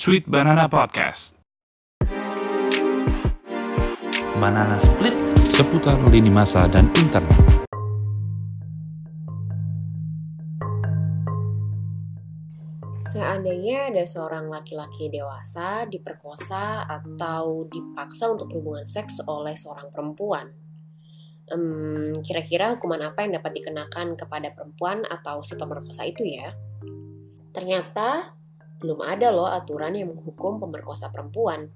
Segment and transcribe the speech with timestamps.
[0.00, 1.36] Sweet Banana Podcast.
[4.40, 5.12] Banana Split
[5.52, 7.36] seputar lini masa dan internet.
[13.12, 20.48] Seandainya ada seorang laki-laki dewasa diperkosa atau dipaksa untuk berhubungan seks oleh seorang perempuan,
[21.52, 26.56] um, kira-kira hukuman apa yang dapat dikenakan kepada perempuan atau si pemerkosa itu ya?
[27.52, 28.39] Ternyata
[28.80, 31.68] belum ada loh aturan yang menghukum pemerkosa perempuan.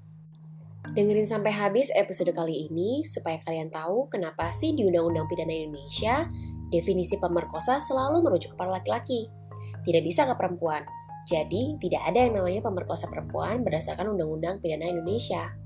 [0.92, 6.28] Dengerin sampai habis episode kali ini supaya kalian tahu kenapa sih di Undang-Undang Pidana Indonesia
[6.68, 9.32] definisi pemerkosa selalu merujuk kepada laki-laki,
[9.80, 10.84] tidak bisa ke perempuan.
[11.24, 15.56] Jadi, tidak ada yang namanya pemerkosa perempuan berdasarkan Undang-Undang Pidana Indonesia.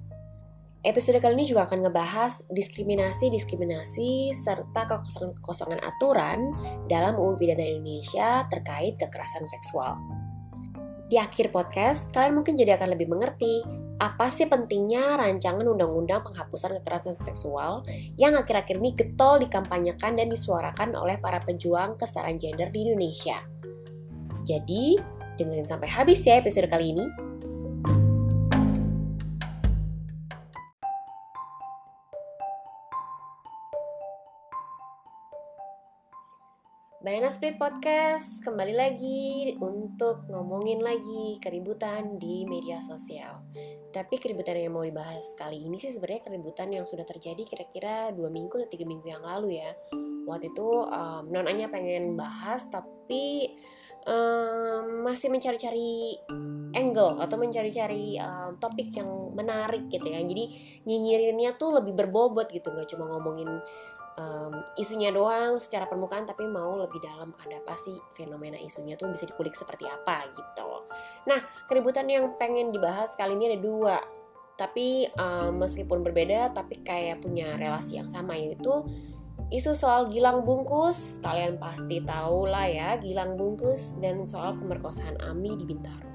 [0.87, 6.55] Episode kali ini juga akan ngebahas diskriminasi-diskriminasi serta kekosongan-kekosongan aturan
[6.87, 9.99] dalam UU Pidana Indonesia terkait kekerasan seksual.
[11.09, 13.65] Di akhir podcast, kalian mungkin jadi akan lebih mengerti
[13.99, 17.83] apa sih pentingnya rancangan undang-undang penghapusan kekerasan seksual
[18.15, 23.43] yang akhir-akhir ini getol dikampanyekan dan disuarakan oleh para pejuang kesetaraan gender di Indonesia.
[24.47, 27.07] Jadi, Dengerin sampai habis ya episode kali ini.
[37.09, 43.49] Banana Split Podcast kembali lagi untuk ngomongin lagi keributan di media sosial.
[43.89, 48.29] Tapi keributan yang mau dibahas kali ini sih sebenarnya keributan yang sudah terjadi kira-kira dua
[48.29, 49.73] minggu atau tiga minggu yang lalu ya.
[50.29, 53.57] Waktu itu um, non Anya pengen bahas tapi
[54.05, 56.13] um, masih mencari-cari
[56.77, 60.45] angle atau mencari-cari um, topik yang menarik gitu ya jadi
[60.85, 63.49] nyinyirinnya tuh lebih berbobot gitu nggak cuma ngomongin
[64.19, 69.09] um, isunya doang secara permukaan tapi mau lebih dalam ada apa sih fenomena isunya tuh
[69.09, 70.85] bisa dikulik seperti apa gitu.
[71.31, 71.41] Nah
[71.71, 73.97] keributan yang pengen dibahas kali ini ada dua.
[74.59, 78.83] Tapi um, meskipun berbeda tapi kayak punya relasi yang sama yaitu
[79.49, 85.57] Isu soal Gilang Bungkus, kalian pasti tahu lah ya Gilang Bungkus dan soal pemerkosaan Ami
[85.57, 86.08] di Bintaro.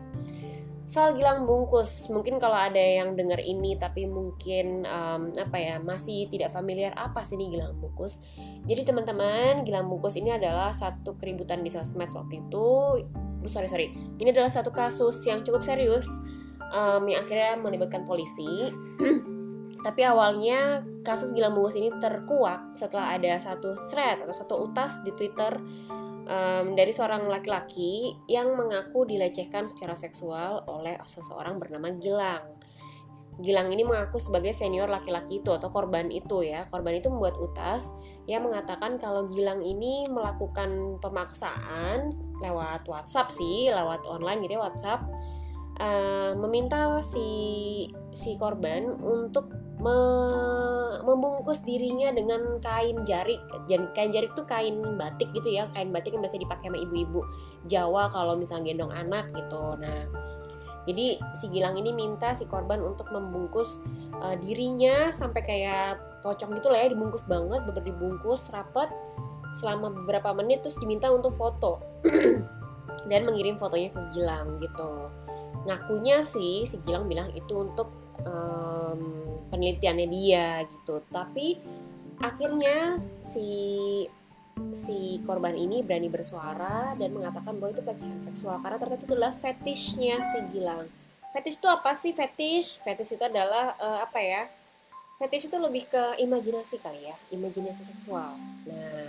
[0.94, 6.30] Soal Gilang Bungkus, mungkin kalau ada yang dengar ini tapi mungkin um, apa ya masih
[6.30, 8.22] tidak familiar apa sih ini Gilang Bungkus.
[8.70, 12.70] Jadi teman-teman, Gilang Bungkus ini adalah satu keributan di sosmed waktu itu.
[13.02, 13.90] Oh, sorry sorry,
[14.22, 16.06] ini adalah satu kasus yang cukup serius
[16.70, 18.70] um, yang akhirnya melibatkan polisi.
[19.90, 25.10] Tapi awalnya kasus Gilang Bungkus ini terkuak setelah ada satu thread atau satu utas di
[25.18, 25.58] Twitter
[26.28, 32.44] um, dari seorang laki-laki yang mengaku dilecehkan secara seksual oleh seseorang bernama Gilang.
[33.42, 36.70] Gilang ini mengaku sebagai senior laki-laki itu atau korban itu ya.
[36.70, 37.90] Korban itu membuat utas
[38.30, 42.14] yang mengatakan kalau Gilang ini melakukan pemaksaan
[42.46, 45.02] lewat WhatsApp sih, lewat online gitu ya WhatsApp,
[45.84, 47.28] uh, meminta si
[48.16, 49.52] si korban untuk
[49.84, 49.98] me
[51.04, 53.44] membungkus dirinya dengan kain jarik.
[53.68, 57.22] Dan kain jarik tuh kain batik gitu ya, kain batik yang biasa dipakai sama ibu-ibu
[57.68, 59.76] Jawa kalau misalnya gendong anak gitu.
[59.76, 60.08] Nah,
[60.88, 63.84] jadi si Gilang ini minta si korban untuk membungkus
[64.24, 68.88] uh, dirinya sampai kayak pocong gitu lah ya, dibungkus banget, bener dibungkus rapet
[69.54, 71.78] selama beberapa menit terus diminta untuk foto
[73.12, 75.12] dan mengirim fotonya ke Gilang gitu.
[75.64, 77.92] Ngakunya sih si Gilang bilang itu untuk
[78.24, 79.02] um,
[79.48, 81.00] penelitiannya dia gitu.
[81.08, 81.60] Tapi
[82.20, 83.48] akhirnya si
[84.70, 88.60] si korban ini berani bersuara dan mengatakan bahwa itu pelecehan seksual.
[88.60, 90.86] Karena ternyata itu adalah fetishnya si Gilang.
[91.34, 92.14] Fetish itu apa sih?
[92.14, 92.86] Fetish?
[92.86, 94.46] Fetish itu adalah uh, apa ya?
[95.18, 98.36] Fetish itu lebih ke imajinasi kali ya imajinasi seksual.
[98.68, 99.08] Nah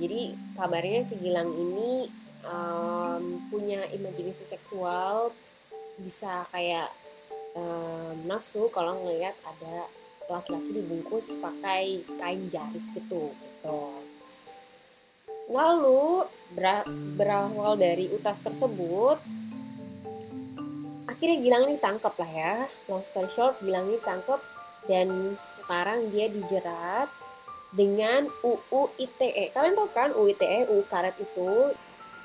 [0.00, 2.08] jadi kabarnya si Gilang ini
[2.44, 5.32] um, punya imajinasi seksual
[6.00, 6.88] bisa kayak
[7.54, 9.86] um, nafsu kalau ngelihat ada
[10.30, 13.80] laki-laki dibungkus pakai kain jarik gitu gitu.
[15.50, 16.30] Lalu
[17.18, 19.18] berawal dari utas tersebut
[21.10, 22.54] akhirnya Gilang ini tangkap lah ya.
[22.88, 24.40] Long story short Gilang ini tangkap
[24.88, 27.12] dan sekarang dia dijerat
[27.76, 29.52] dengan UU ITE.
[29.52, 31.74] Kalian tahu kan UU ITE, UU karet itu?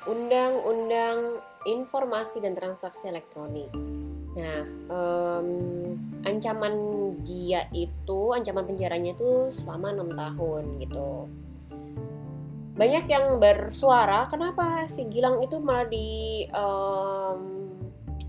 [0.06, 3.74] Undang-Undang Informasi dan Transaksi Elektronik.
[4.36, 5.48] Nah, um,
[6.22, 6.74] ancaman
[7.26, 11.26] dia itu, ancaman penjaranya itu selama enam tahun gitu.
[12.76, 17.66] Banyak yang bersuara, kenapa si Gilang itu malah di um,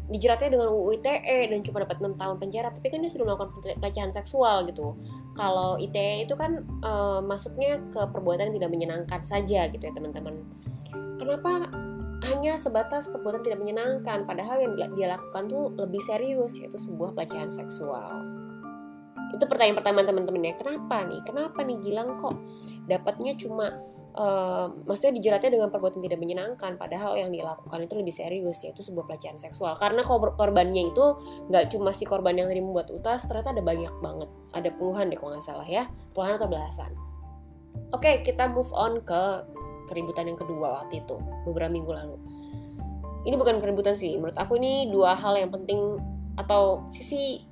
[0.08, 3.52] dijeratnya dengan UU ITE dan cuma dapat 6 tahun penjara tapi kan dia sudah melakukan
[3.76, 4.96] pelecehan seksual gitu
[5.36, 10.48] kalau ITE itu kan uh, masuknya ke perbuatan yang tidak menyenangkan saja gitu ya teman-teman
[11.20, 11.68] kenapa
[12.26, 14.26] hanya sebatas perbuatan tidak menyenangkan.
[14.26, 18.26] Padahal yang dia lakukan tuh lebih serius yaitu sebuah pelecehan seksual.
[19.36, 20.54] Itu pertanyaan pertama teman-teman ya.
[20.58, 21.22] Kenapa nih?
[21.22, 22.34] Kenapa nih Gilang kok
[22.88, 23.70] dapatnya cuma
[24.18, 26.80] uh, maksudnya dijeratnya dengan perbuatan tidak menyenangkan?
[26.80, 29.78] Padahal yang dilakukan itu lebih serius yaitu sebuah pelecehan seksual.
[29.78, 31.06] Karena korbannya itu
[31.54, 34.30] nggak cuma si korban yang tadi membuat utas ternyata ada banyak banget.
[34.58, 35.86] Ada puluhan deh kalau nggak salah ya.
[36.18, 36.92] Puluhan atau belasan.
[37.94, 39.46] Oke kita move on ke
[39.88, 41.16] keributan yang kedua waktu itu
[41.48, 42.18] beberapa minggu lalu.
[43.28, 46.00] Ini bukan keributan sih menurut aku ini dua hal yang penting
[46.38, 47.44] atau sisi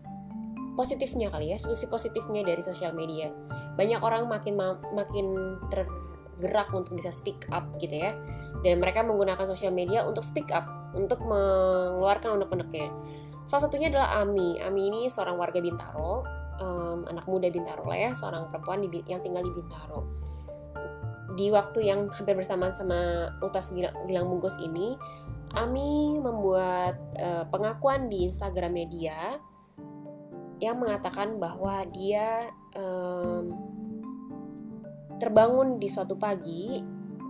[0.76, 3.32] positifnya kali ya sisi positifnya dari sosial media.
[3.80, 4.56] Banyak orang makin
[4.94, 5.88] makin ter
[6.36, 8.12] gerak untuk bisa speak up gitu ya.
[8.64, 12.92] Dan mereka menggunakan sosial media untuk speak up untuk mengeluarkan unek-uneknya.
[13.46, 14.58] Salah satunya adalah Ami.
[14.60, 16.26] Ami ini seorang warga Bintaro
[16.60, 20.16] um, anak muda Bintaro lah ya seorang perempuan di, yang tinggal di Bintaro
[21.36, 23.72] di waktu yang hampir bersamaan sama Utas
[24.08, 24.96] Gilang Bungkus ini
[25.56, 29.40] Ami membuat uh, pengakuan di Instagram media
[30.60, 33.56] yang mengatakan bahwa dia um,
[35.16, 36.84] terbangun di suatu pagi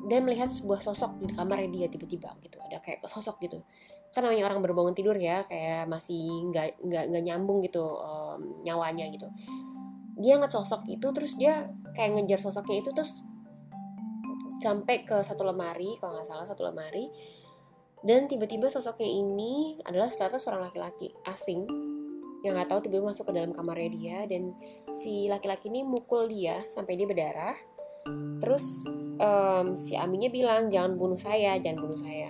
[0.09, 2.57] dan melihat sebuah sosok di kamarnya dia tiba-tiba gitu.
[2.65, 3.61] Ada kayak sosok gitu.
[4.09, 9.29] Kan namanya orang berbangun tidur ya kayak masih nggak nggak nyambung gitu um, nyawanya gitu.
[10.17, 13.21] Dia ngeliat sosok itu terus dia kayak ngejar sosoknya itu terus
[14.59, 17.09] sampai ke satu lemari kalau nggak salah satu lemari.
[18.05, 21.65] Dan tiba-tiba sosoknya ini adalah ternyata seorang laki-laki asing
[22.45, 24.19] yang nggak tahu tiba-tiba masuk ke dalam kamarnya dia.
[24.29, 24.53] Dan
[24.93, 27.57] si laki-laki ini mukul dia sampai dia berdarah.
[28.37, 28.85] Terus
[29.17, 32.29] um, si Aminya bilang jangan bunuh saya jangan bunuh saya.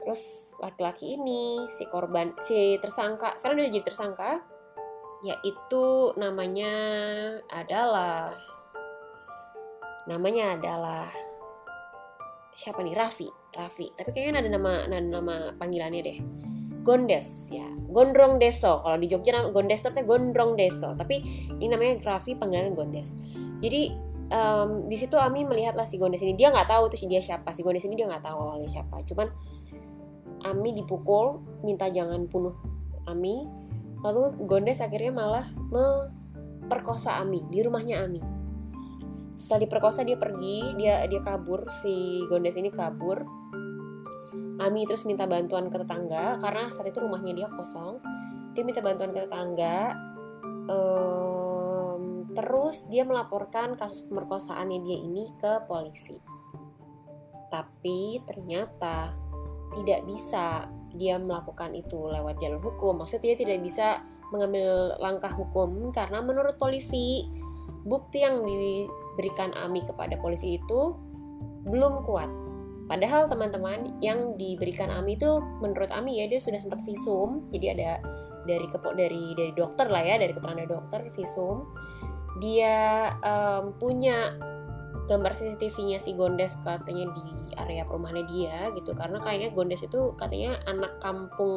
[0.00, 4.40] Terus laki-laki ini si korban si tersangka sekarang udah jadi tersangka
[5.20, 6.72] yaitu namanya
[7.52, 8.32] adalah
[10.08, 11.04] namanya adalah
[12.54, 12.94] siapa nih?
[12.94, 13.28] Raffi.
[13.54, 13.90] Raffi.
[13.94, 16.18] Tapi kayaknya ada nama ada nama panggilannya deh.
[16.80, 17.66] Gondes ya.
[17.90, 18.80] Gondrong Deso.
[18.80, 20.96] Kalau di Jogja nama Gondes itu Gondrong Deso.
[20.96, 21.20] Tapi
[21.58, 23.14] ini namanya Raffi panggilan Gondes.
[23.60, 23.92] Jadi
[24.32, 26.34] um, di situ Ami melihatlah si Gondes ini.
[26.34, 27.52] Dia nggak tahu tuh dia siapa.
[27.52, 29.04] Si Gondes ini dia nggak tahu awalnya siapa.
[29.04, 29.28] Cuman
[30.40, 32.56] Ami dipukul minta jangan bunuh
[33.04, 33.44] Ami.
[34.00, 38.39] Lalu Gondes akhirnya malah memperkosa Ami di rumahnya Ami
[39.34, 40.74] setelah diperkosa dia pergi.
[40.78, 41.66] Dia dia kabur.
[41.70, 43.22] Si Gondes ini kabur.
[44.60, 46.36] Ami terus minta bantuan ke tetangga.
[46.38, 48.00] Karena saat itu rumahnya dia kosong.
[48.52, 49.96] Dia minta bantuan ke tetangga.
[50.70, 56.20] Um, terus dia melaporkan kasus pemerkosaannya dia ini ke polisi.
[57.50, 59.16] Tapi ternyata
[59.74, 63.02] tidak bisa dia melakukan itu lewat jalur hukum.
[63.02, 65.90] Maksudnya dia tidak bisa mengambil langkah hukum.
[65.90, 67.26] Karena menurut polisi
[67.82, 68.44] bukti yang
[69.14, 70.96] diberikan Ami kepada polisi itu
[71.66, 72.30] belum kuat.
[72.90, 77.90] Padahal teman-teman yang diberikan AMI itu menurut AMI ya dia sudah sempat visum, jadi ada
[78.42, 81.70] dari kepo dari dari dokter lah ya dari keterangan dokter visum.
[82.42, 84.34] Dia um, punya
[85.06, 88.90] gambar CCTV-nya si Gondes katanya di area perumahannya dia gitu.
[88.98, 91.54] Karena kayaknya Gondes itu katanya anak kampung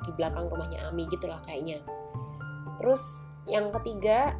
[0.00, 1.84] di belakang rumahnya Ami gitu lah kayaknya.
[2.80, 4.32] Terus yang ketiga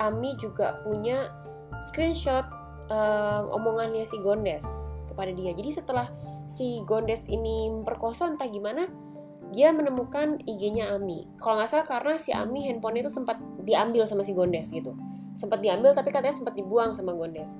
[0.00, 1.39] Ami juga punya
[1.78, 2.46] screenshot
[2.90, 4.66] um, omongannya si Gondes
[5.06, 5.54] kepada dia.
[5.54, 6.06] Jadi setelah
[6.44, 8.90] si Gondes ini memperkosa entah gimana
[9.50, 11.26] dia menemukan IG-nya Ami.
[11.38, 14.94] Kalau nggak salah karena si Ami handphonenya itu sempat diambil sama si Gondes gitu.
[15.34, 17.50] Sempat diambil tapi katanya sempat dibuang sama Gondes.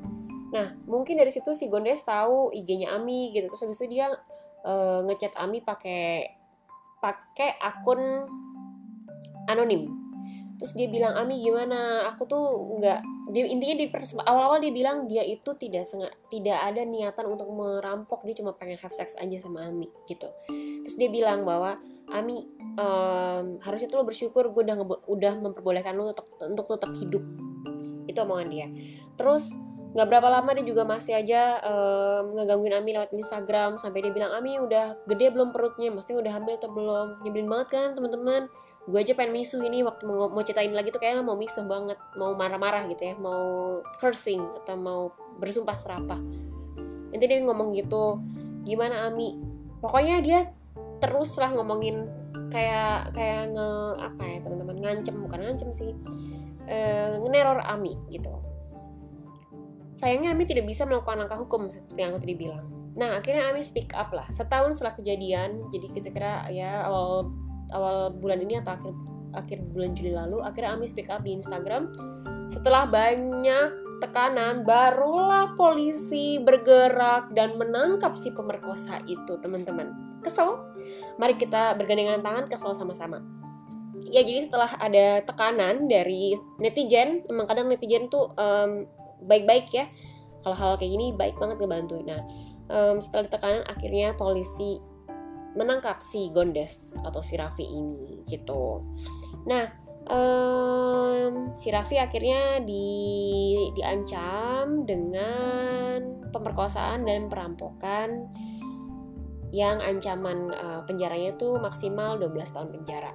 [0.55, 3.51] Nah mungkin dari situ si Gondes tahu IG-nya Ami gitu.
[3.51, 4.11] Terus habis itu dia
[4.63, 6.39] uh, ngechat Ami pakai
[7.01, 8.29] pakai akun
[9.49, 10.00] anonim
[10.61, 12.13] terus dia bilang Ami gimana?
[12.13, 13.01] Aku tuh nggak
[13.33, 13.89] dia intinya di
[14.29, 18.77] awal-awal dia bilang dia itu tidak sengat tidak ada niatan untuk merampok dia cuma pengen
[18.77, 20.29] have sex aja sama Ami gitu.
[20.85, 21.81] Terus dia bilang bahwa
[22.13, 22.45] Ami
[22.77, 24.77] um, harusnya tuh lo bersyukur gue udah
[25.09, 27.25] udah memperbolehkan lo untuk untuk tetap hidup.
[28.05, 28.69] Itu omongan dia.
[29.17, 29.57] Terus
[29.91, 34.31] nggak berapa lama dia juga masih aja um, ngegangguin Ami lewat Instagram sampai dia bilang
[34.37, 35.91] Ami udah gede belum perutnya?
[35.91, 37.07] Maksudnya udah hamil atau belum?
[37.27, 38.47] Nyebelin banget kan teman-teman
[38.89, 42.01] gue aja pengen misuh ini waktu mau, mau ceritain lagi tuh kayaknya mau misuh banget
[42.17, 45.01] mau marah-marah gitu ya mau cursing atau mau
[45.37, 46.21] bersumpah serapah.
[47.11, 48.21] Nanti dia ngomong gitu
[48.65, 49.37] gimana Ami?
[49.81, 50.49] Pokoknya dia
[51.01, 52.09] terus lah ngomongin
[52.53, 53.71] kayak kayak nge
[54.01, 55.91] apa ya teman-teman ngancem bukan ngancem sih
[56.69, 56.79] e,
[57.21, 58.33] ngeneror Ami gitu.
[59.97, 62.65] Sayangnya Ami tidak bisa melakukan langkah hukum seperti yang aku tadi bilang.
[62.97, 64.29] Nah akhirnya Ami speak up lah.
[64.29, 67.29] Setahun setelah kejadian jadi kira-kira ya awal
[67.73, 68.93] awal bulan ini atau akhir
[69.31, 71.95] akhir bulan Juli lalu akhirnya Ami speak up di Instagram
[72.51, 80.19] setelah banyak tekanan, barulah polisi bergerak dan menangkap si pemerkosa itu, teman-teman.
[80.25, 80.57] Kesel?
[81.21, 83.23] Mari kita bergandengan tangan kesel sama-sama.
[84.11, 88.89] Ya, jadi setelah ada tekanan dari netizen, emang kadang netizen tuh um,
[89.23, 89.87] baik-baik ya.
[90.41, 92.09] Kalau hal kayak gini baik banget ngebantuin.
[92.09, 92.25] Nah,
[92.73, 94.81] um, setelah tekanan akhirnya polisi
[95.55, 98.87] menangkap si Gondes atau si Raffi ini gitu.
[99.51, 99.67] Nah,
[100.07, 102.87] um, si Raffi akhirnya di
[103.75, 108.31] diancam dengan pemerkosaan dan perampokan
[109.51, 113.11] yang ancaman uh, penjaranya tuh maksimal 12 tahun penjara.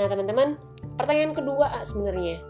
[0.00, 0.56] Nah, teman-teman,
[0.96, 2.40] pertanyaan kedua ah, sebenarnya,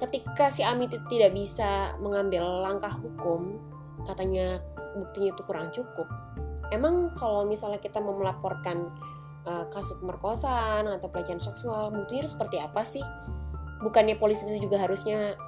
[0.00, 3.60] ketika si Amit tidak bisa mengambil langkah hukum,
[4.08, 4.64] katanya
[4.96, 6.08] buktinya itu kurang cukup.
[6.74, 8.90] Emang kalau misalnya kita mau melaporkan
[9.46, 13.04] uh, kasus pemerkosaan atau pelecehan seksual, buktinya seperti apa sih?
[13.78, 15.38] Bukannya polisi itu juga harusnya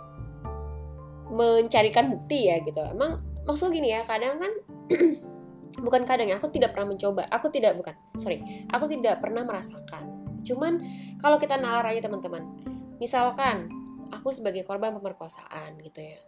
[1.26, 2.78] mencarikan bukti ya gitu.
[2.86, 4.52] Emang maksud gini ya, kadang kan
[5.86, 7.26] bukan kadang ya, aku tidak pernah mencoba.
[7.34, 10.22] Aku tidak bukan, sorry, aku tidak pernah merasakan.
[10.46, 10.78] Cuman
[11.18, 12.46] kalau kita nalar aja teman-teman,
[13.02, 13.66] misalkan
[14.14, 16.22] aku sebagai korban pemerkosaan gitu ya,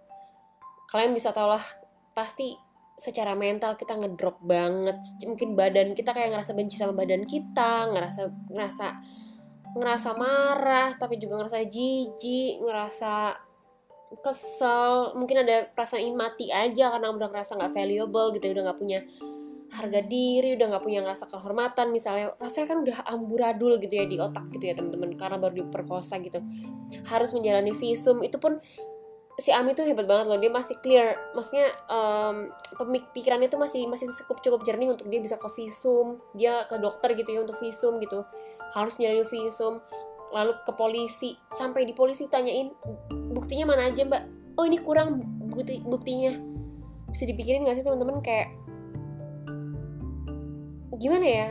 [0.91, 1.63] kalian bisa tahu lah
[2.17, 2.59] pasti
[2.99, 4.99] secara mental kita ngedrop banget.
[5.23, 8.87] Mungkin badan kita kayak ngerasa benci sama badan kita ngerasa ngerasa
[9.79, 13.39] ngerasa marah tapi juga ngerasa jijik ngerasa
[14.19, 15.15] kesel.
[15.15, 19.01] Mungkin ada perasaan ingin mati aja karena udah ngerasa nggak valuable gitu udah nggak punya
[19.69, 21.95] harga diri udah nggak punya ngerasa kehormatan.
[21.95, 26.19] Misalnya rasanya kan udah amburadul gitu ya di otak gitu ya teman-teman karena baru diperkosa
[26.19, 26.43] gitu.
[27.07, 28.27] Harus menjalani visum.
[28.27, 28.59] Itu pun
[29.39, 31.15] si Ami tuh hebat banget loh dia masih clear.
[31.31, 36.67] Maksudnya um, pemikirannya tuh masih masih cukup cukup jernih untuk dia bisa ke visum dia
[36.67, 38.27] ke dokter gitu ya untuk visum gitu.
[38.75, 39.79] Harus nyari visum
[40.35, 41.39] lalu ke polisi.
[41.55, 42.75] Sampai di polisi tanyain
[43.31, 44.27] buktinya mana aja mbak?
[44.59, 46.35] Oh ini kurang bukti buktinya.
[47.09, 48.19] Bisa dipikirin gak sih teman-teman?
[48.21, 48.53] Kayak
[50.99, 51.47] gimana ya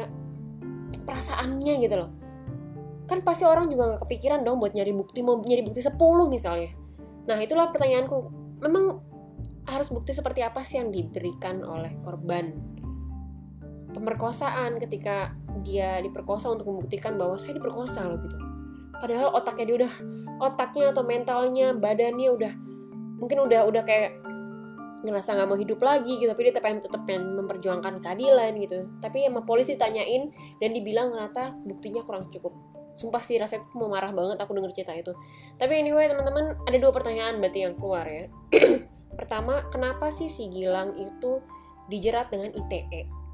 [1.08, 2.12] perasaannya gitu loh.
[3.08, 5.96] Kan pasti orang juga nggak kepikiran dong buat nyari bukti mau nyari bukti 10
[6.28, 6.76] misalnya
[7.28, 8.18] Nah, itulah pertanyaanku.
[8.64, 9.04] Memang
[9.68, 12.56] harus bukti seperti apa sih yang diberikan oleh korban
[13.92, 15.36] pemerkosaan ketika
[15.68, 18.38] dia diperkosa untuk membuktikan bahwa saya diperkosa loh gitu.
[18.98, 19.94] Padahal otaknya dia udah
[20.40, 22.54] otaknya atau mentalnya, badannya udah
[23.18, 24.22] mungkin udah udah kayak
[25.02, 29.46] ngerasa nggak mau hidup lagi gitu tapi dia tetap tetap memperjuangkan keadilan gitu tapi sama
[29.46, 32.58] polisi tanyain dan dibilang ternyata buktinya kurang cukup
[32.98, 35.14] sumpah sih rasanya mau marah banget aku denger cerita itu.
[35.62, 38.26] Tapi anyway teman-teman ada dua pertanyaan berarti yang keluar ya.
[39.20, 41.46] Pertama kenapa sih si Gilang itu
[41.88, 43.28] dijerat dengan ITE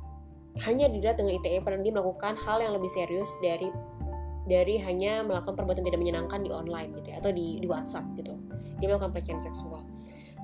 [0.62, 3.74] hanya dijerat dengan ITE padahal dia melakukan hal yang lebih serius dari
[4.46, 8.38] dari hanya melakukan perbuatan tidak menyenangkan di online gitu ya atau di, di WhatsApp gitu.
[8.78, 9.88] Dia melakukan pelecehan seksual.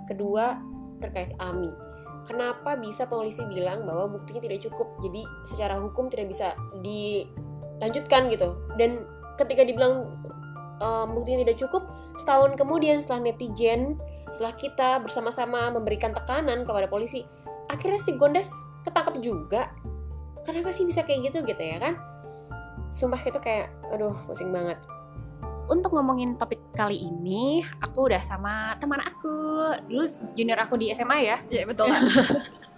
[0.07, 0.57] Kedua
[1.03, 1.69] terkait Ami
[2.25, 4.87] kenapa bisa polisi bilang bahwa buktinya tidak cukup?
[5.03, 7.27] Jadi secara hukum tidak bisa di
[7.79, 8.59] lanjutkan gitu.
[8.75, 9.07] Dan
[9.39, 10.19] ketika dibilang
[10.83, 11.87] um, buktinya tidak cukup
[12.19, 13.95] setahun kemudian setelah netizen
[14.27, 17.23] setelah kita bersama-sama memberikan tekanan kepada polisi
[17.71, 18.49] akhirnya si Gondes
[18.83, 19.71] ketangkep juga.
[20.43, 21.99] Kenapa sih bisa kayak gitu gitu ya kan?
[22.89, 24.79] Sumpah itu kayak aduh pusing banget.
[25.69, 30.01] Untuk ngomongin topik kali ini, aku udah sama teman aku, dulu
[30.33, 31.37] junior aku di SMA ya.
[31.45, 31.93] Iya betul.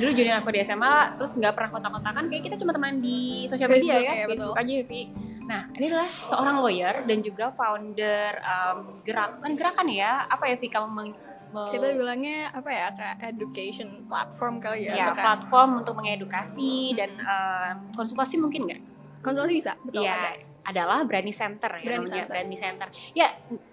[0.00, 3.68] dulu junior aku di SMA terus nggak pernah kontak-kontakan kayak kita cuma teman di sosial
[3.68, 4.62] media Facebook, ya, ya, Facebook betul.
[4.64, 5.02] aja Vi.
[5.42, 10.56] Nah ini adalah seorang lawyer dan juga founder um, gerak kan gerakan ya apa ya
[10.56, 11.10] Vi kamu meng,
[11.52, 14.92] me- Kita bilangnya apa ya kayak education platform kali ya.
[14.96, 18.80] ya, kayak platform untuk mengedukasi dan um, konsultasi mungkin nggak?
[19.20, 19.72] konsultasi bisa.
[19.84, 20.02] Betul.
[20.02, 20.30] Iya ada.
[20.62, 22.30] adalah Brandi Center ya namanya Center.
[22.32, 22.88] Brandi Center.
[23.12, 23.28] Ya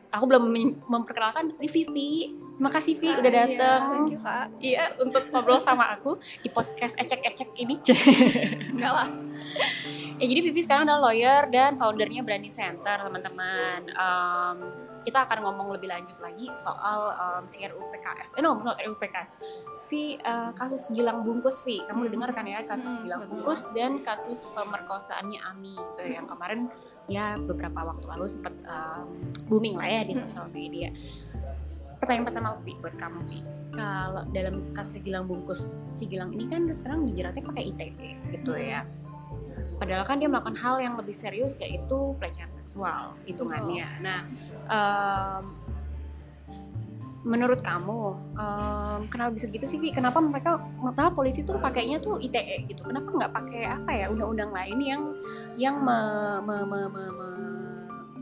[0.10, 2.14] aku belum mem- memperkenalkan ini Vivi.
[2.60, 3.82] Terima kasih Vi udah Ah, iya, datang.
[3.88, 4.48] thank you kak.
[4.60, 7.80] Iya, untuk ngobrol sama aku di podcast ecek-ecek ini.
[8.76, 9.08] Enggak lah.
[10.16, 13.80] ya jadi Vivi sekarang adalah lawyer dan foundernya Branding Center, teman-teman.
[13.96, 14.58] Um,
[15.10, 18.38] kita akan ngomong lebih lanjut lagi soal um, si RUU PKS.
[18.38, 19.42] Eh, no, not RUU PKS.
[19.82, 21.82] Si uh, kasus Gilang Bungkus, Vi.
[21.82, 22.14] Kamu udah Hmm.
[22.14, 23.42] dengar kan ya kasus Hmm, Gilang betul.
[23.42, 26.22] Bungkus dan kasus pemerkosaannya Ami gitu ya.
[26.22, 26.60] Yang kemarin
[27.06, 29.10] ya beberapa waktu lalu sempat um,
[29.50, 30.22] booming lah ya di Hmm.
[30.24, 30.94] sosial media.
[31.98, 33.40] Pertanyaan pertama Vi buat kamu Vi.
[33.70, 37.90] Kalau dalam kasus Gilang Bungkus, si Gilang ini kan sekarang dijeratnya pakai ITE
[38.32, 38.86] gitu ya.
[39.78, 43.88] Padahal kan dia melakukan hal yang lebih serius yaitu pelecehan seksual hitungannya.
[44.04, 44.20] Nah,
[44.68, 45.44] em,
[47.20, 49.92] menurut kamu em, kenapa bisa gitu sih Vi?
[49.92, 52.88] Kenapa mereka kenapa polisi tuh pakainya tuh ITE gitu?
[52.88, 55.02] Kenapa nggak pakai apa ya undang-undang lain yang
[55.60, 56.00] yang me,
[56.48, 57.60] me, me, me- me-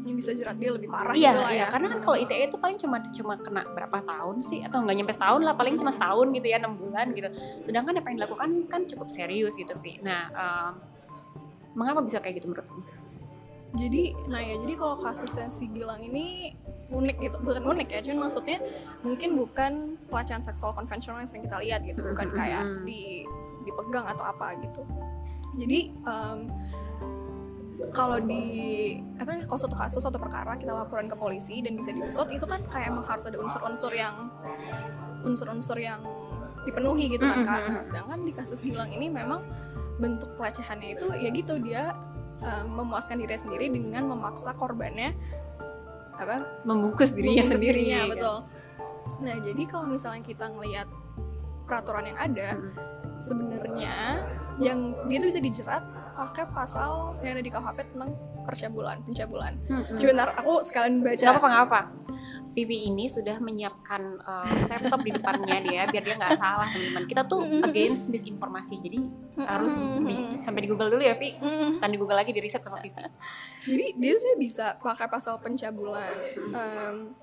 [0.08, 2.48] yang bisa jerat dia lebih parah iya gitu lah iya ya karena kan kalau ITE
[2.48, 5.92] itu paling cuma cuma kena berapa tahun sih atau nggak nyampe setahun lah paling cuma
[5.92, 7.28] setahun gitu ya enam bulan gitu
[7.60, 10.72] sedangkan apa yang dilakukan kan cukup serius gitu Vi nah em,
[11.78, 12.82] mengapa bisa kayak gitu menurutmu
[13.78, 16.56] jadi nah ya jadi kalau kasusnya si Gilang ini
[16.88, 17.38] unik gitu.
[17.44, 18.58] Bukan unik ya cuman maksudnya
[19.04, 19.72] mungkin bukan
[20.08, 22.00] pelecehan seksual konvensional yang sering kita lihat gitu.
[22.00, 23.28] Bukan kayak di
[23.68, 24.82] dipegang atau apa gitu.
[25.60, 26.40] Jadi em,
[27.92, 28.46] kalau di
[29.20, 32.46] apa namanya, kalau suatu kasus suatu perkara kita laporan ke polisi dan bisa diusut itu
[32.48, 34.32] kan kayak emang harus ada unsur-unsur yang
[35.28, 36.00] unsur-unsur yang
[36.64, 37.60] dipenuhi gitu kan Kak.
[37.64, 37.74] Mm-mm.
[37.80, 39.44] Nah, sedangkan di kasus Gilang ini memang
[39.98, 41.84] bentuk pelecehannya itu ya gitu dia
[42.42, 45.14] em, memuaskan diri sendiri dengan memaksa korbannya
[46.18, 48.10] apa membungkus dirinya membungkus sendiri dirinya, kan?
[48.14, 48.38] betul
[49.18, 50.88] nah jadi kalau misalnya kita ngelihat
[51.66, 52.74] peraturan yang ada Mm-mm.
[53.18, 53.96] sebenarnya
[54.62, 55.84] yang dia tuh bisa dijerat
[56.18, 58.12] pakai pasal yang ada di KUHP tentang
[58.46, 59.98] percabulan pencabulan Mm-mm.
[59.98, 61.82] sebentar aku sekalian baca gak apa.
[62.58, 67.06] Vivi ini sudah menyiapkan uh, laptop di depannya dia biar dia nggak salah teman-teman.
[67.06, 68.98] Kita tuh against misinformasi, jadi
[69.38, 71.38] harus di- sampai di Google dulu ya, Vi.
[71.78, 72.98] Kan di Google lagi di riset sama Vivi.
[73.62, 76.18] jadi dia sih bisa pakai pasal pencabulan
[76.50, 77.14] Em,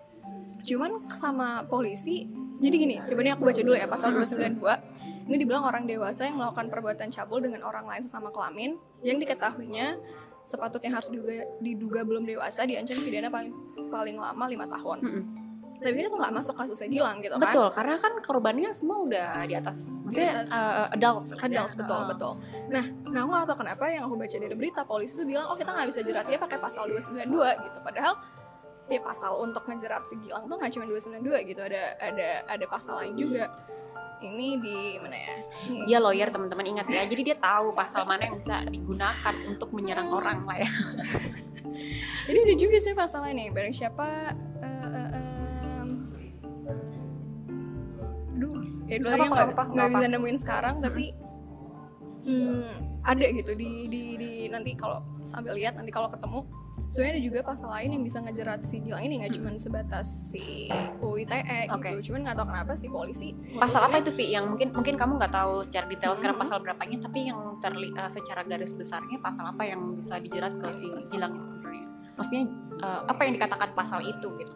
[0.62, 2.24] cuman sama polisi
[2.56, 6.36] jadi gini coba nih aku baca dulu ya pasal 292 ini dibilang orang dewasa yang
[6.36, 9.96] melakukan perbuatan cabul dengan orang lain sesama kelamin yang diketahuinya
[10.44, 13.52] sepatutnya harus diduga, diduga belum dewasa diancam pidana paling
[13.88, 15.22] paling lama lima tahun Mm-mm.
[15.80, 19.28] tapi kan itu nggak masuk kasusnya Gilang gitu kan Betul, karena kan korbannya semua udah
[19.44, 20.50] di atas, maksudnya Di atas.
[20.52, 21.28] uh, adults.
[21.32, 21.36] ya.
[21.44, 22.32] Adults betul Uh, betul.
[22.72, 25.56] Nah, nah aku nggak tahu kenapa yang aku baca dari berita polisi tuh bilang oh
[25.56, 27.28] kita nggak bisa jerat dia pakai pasal 292
[27.68, 27.78] gitu.
[27.84, 28.14] Padahal
[28.84, 31.60] ya pasal untuk ngejerat si Gilang tuh nggak cuma 292 gitu.
[31.64, 33.48] Ada ada ada pasal lain juga.
[34.24, 35.34] Ini di mana ya?
[35.68, 35.78] Ini.
[35.84, 40.08] Dia lawyer teman-teman ingat ya, jadi dia tahu pasal mana yang bisa digunakan untuk menyerang
[40.08, 40.70] orang lah ya.
[42.24, 43.48] Jadi ada juga sih pasal lain nih.
[43.52, 44.32] Barang siapa
[44.64, 45.90] eh, eh, em,
[48.32, 48.54] Aduh,
[48.88, 51.12] ya dulu aja apa-apa, nggak bisa nemuin sekarang, tapi
[52.24, 52.64] hmm,
[53.04, 56.48] ada gitu di di di nanti kalau sambil lihat nanti kalau ketemu
[56.90, 60.68] sebenarnya ada juga pasal lain yang bisa ngejerat si Gilang ini nggak cuma sebatas si
[61.00, 61.88] UITE Oke.
[61.99, 64.34] gitu cuman nggak tahu kenapa si polisi Pasal apa itu Vi?
[64.34, 68.10] Yang mungkin mungkin kamu nggak tahu secara detail sekarang pasal berapanya, tapi yang terli uh,
[68.10, 71.86] secara garis besarnya pasal apa yang bisa dijerat ke si Gilang itu sebenarnya?
[72.14, 72.44] Maksudnya
[72.82, 74.54] uh, apa yang dikatakan pasal itu gitu?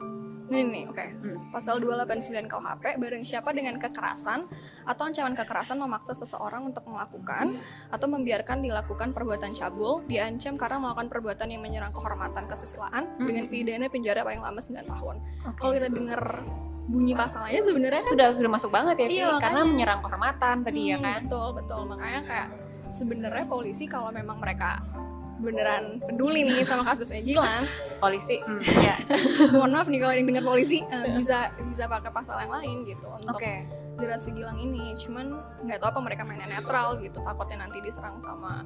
[0.48, 1.04] Nih nih, oke.
[1.14, 1.37] Hmm.
[1.48, 4.48] Pasal 289 KUHP barang siapa dengan kekerasan
[4.82, 11.08] atau ancaman kekerasan memaksa seseorang untuk melakukan atau membiarkan dilakukan perbuatan cabul diancam karena melakukan
[11.08, 13.24] perbuatan yang menyerang kehormatan kesusilaan Hmm.
[13.24, 15.16] dengan pidana penjara paling lama 9 tahun.
[15.44, 15.56] Oke.
[15.58, 16.22] Kalau kita dengar
[16.84, 19.06] bunyi pasalnya sebenarnya kan sudah sudah masuk banget ya?
[19.06, 19.64] Iya, karena makanya.
[19.66, 21.20] menyerang kehormatan tadi ya Hmm, kan?
[21.22, 21.80] Betul, betul.
[21.87, 22.48] Makanya kayak
[22.88, 24.80] sebenarnya polisi kalau memang mereka
[25.38, 27.64] beneran peduli nih sama kasusnya Gilang,
[28.03, 28.96] Polisi, hmm, ya.
[29.55, 33.07] mohon maaf nih kalau yang dengar polisi eh, bisa bisa pakai pasal yang lain gitu
[33.07, 33.88] untuk Oke.
[33.98, 35.26] Jerat si Gilang ini cuman
[35.66, 38.62] nggak tahu apa mereka mainnya netral gitu takutnya nanti diserang sama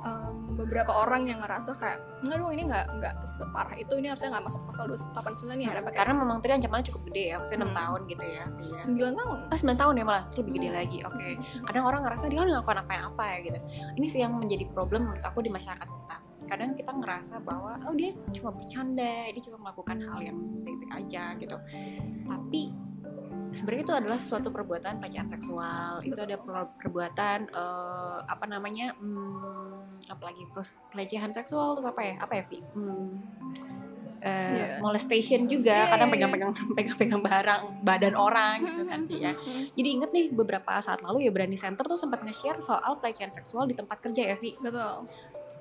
[0.00, 4.32] em, beberapa orang yang ngerasa kayak nggak dong ini nggak nggak separah itu ini harusnya
[4.32, 7.68] nggak masuk pasal 289 nih pakai Karena memang tadi ancamannya cukup gede ya, maksudnya 6
[7.68, 7.76] Hmm.
[7.76, 8.44] tahun gitu ya.
[8.54, 10.98] 9 tahun Oh 9 tahun ya malah, itu lebih gede lagi.
[11.04, 11.28] Oke.
[11.64, 13.58] Kadang orang ngerasa dia kan ngelakuin apa-apa ya gitu.
[13.98, 16.16] Ini sih yang menjadi problem menurut aku di masyarakat kita.
[16.44, 21.22] Kadang kita ngerasa bahwa oh dia cuma bercanda, dia cuma melakukan hal yang baik-baik aja
[21.40, 21.56] gitu.
[22.28, 22.62] Tapi
[23.54, 26.02] sebenarnya itu adalah suatu perbuatan pelecehan seksual.
[26.02, 28.92] Itu ada per- perbuatan eh, apa namanya?
[28.98, 32.14] Hmm, apalagi terus pelecehan seksual terus apa ya?
[32.18, 32.58] Apa ya, Vi?
[32.74, 33.08] Hmm,
[34.20, 34.80] eh, Iya.
[34.80, 39.88] molestation juga Iya, kadang iya, pegang-pegang pegang-pegang barang badan orang gitu kan ya Hmm, jadi
[39.90, 43.76] inget nih beberapa saat lalu ya Brandi Center tuh sempat nge-share soal pelecehan seksual di
[43.76, 45.04] tempat kerja ya Vi betul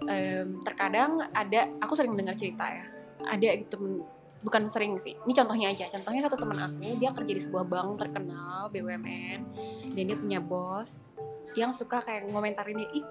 [0.03, 2.83] Em, terkadang ada aku sering dengar cerita ya
[3.23, 4.03] ada gitu temen-
[4.43, 5.15] bukan sering sih.
[5.23, 5.87] Ini contohnya aja.
[5.89, 9.39] Contohnya satu teman aku dia kerja di sebuah bank terkenal BUMN
[9.95, 11.15] dan dia punya bos
[11.53, 13.05] yang suka kayak ngomentarin dia ih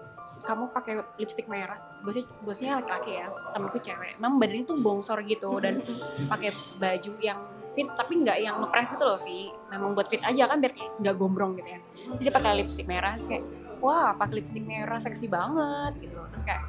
[0.44, 1.78] kamu pakai lipstick merah.
[2.02, 4.18] Bosnya bosnya laki-laki ya temenku cewek.
[4.18, 5.82] Memang badannya tuh bongsor gitu dan
[6.26, 7.40] pakai baju yang
[7.72, 11.14] fit tapi nggak yang ngepres gitu loh Vi memang buat fit aja kan biar nggak
[11.16, 11.80] gombrong gitu ya.
[12.18, 13.44] Jadi pakai lipstick merah terus kayak
[13.78, 16.18] wah pakai lipstick merah seksi banget gitu.
[16.34, 16.62] Terus kayak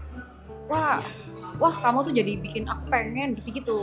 [0.73, 0.97] wah
[1.61, 3.79] wah kamu tuh jadi bikin aku pengen gitu gitu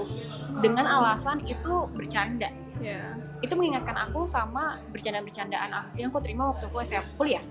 [0.59, 2.51] dengan alasan itu bercanda.
[2.81, 7.45] Ya itu mengingatkan aku sama bercanda-bercandaan aku yang aku terima waktu aku SMA kuliah.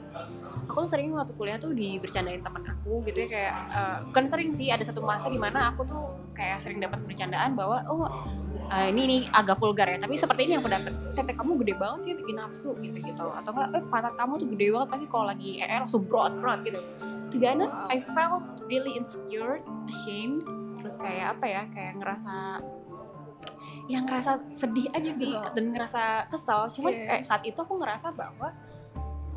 [0.69, 4.49] Aku tuh sering waktu kuliah tuh dibercandain teman aku gitu ya kayak eh, bukan sering
[4.53, 6.03] sih ada satu masa di mana aku tuh
[6.35, 8.05] kayak sering dapat bercandaan bahwa oh
[8.69, 11.73] eh, ini nih agak vulgar ya tapi seperti ini yang aku dapet tete kamu gede
[11.75, 15.05] banget ya bikin nafsu gitu gitu atau enggak eh pantat kamu tuh gede banget pasti
[15.05, 16.79] kalau lagi ER langsung broad broad gitu
[17.27, 17.93] to be honest Wow.
[17.93, 20.45] I felt really insecure ashamed
[20.77, 22.61] terus kayak apa ya kayak ngerasa
[23.89, 25.49] yang ngerasa sedih aja Vi Betul.
[25.57, 27.05] dan ngerasa kesel cuman Iya.
[27.09, 28.53] kayak saat itu aku ngerasa bahwa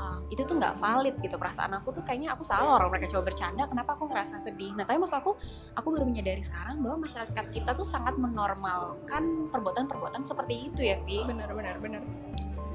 [0.02, 3.30] um, itu tuh nggak valid gitu perasaan aku tuh kayaknya aku salah orang mereka coba
[3.30, 4.74] bercanda kenapa aku ngerasa sedih?
[4.74, 5.38] Nah tapi maksud aku
[5.78, 11.22] aku baru menyadari sekarang bahwa masyarakat kita tuh sangat menormalkan perbuatan-perbuatan seperti itu ya Vi
[11.22, 12.02] benar benar benar.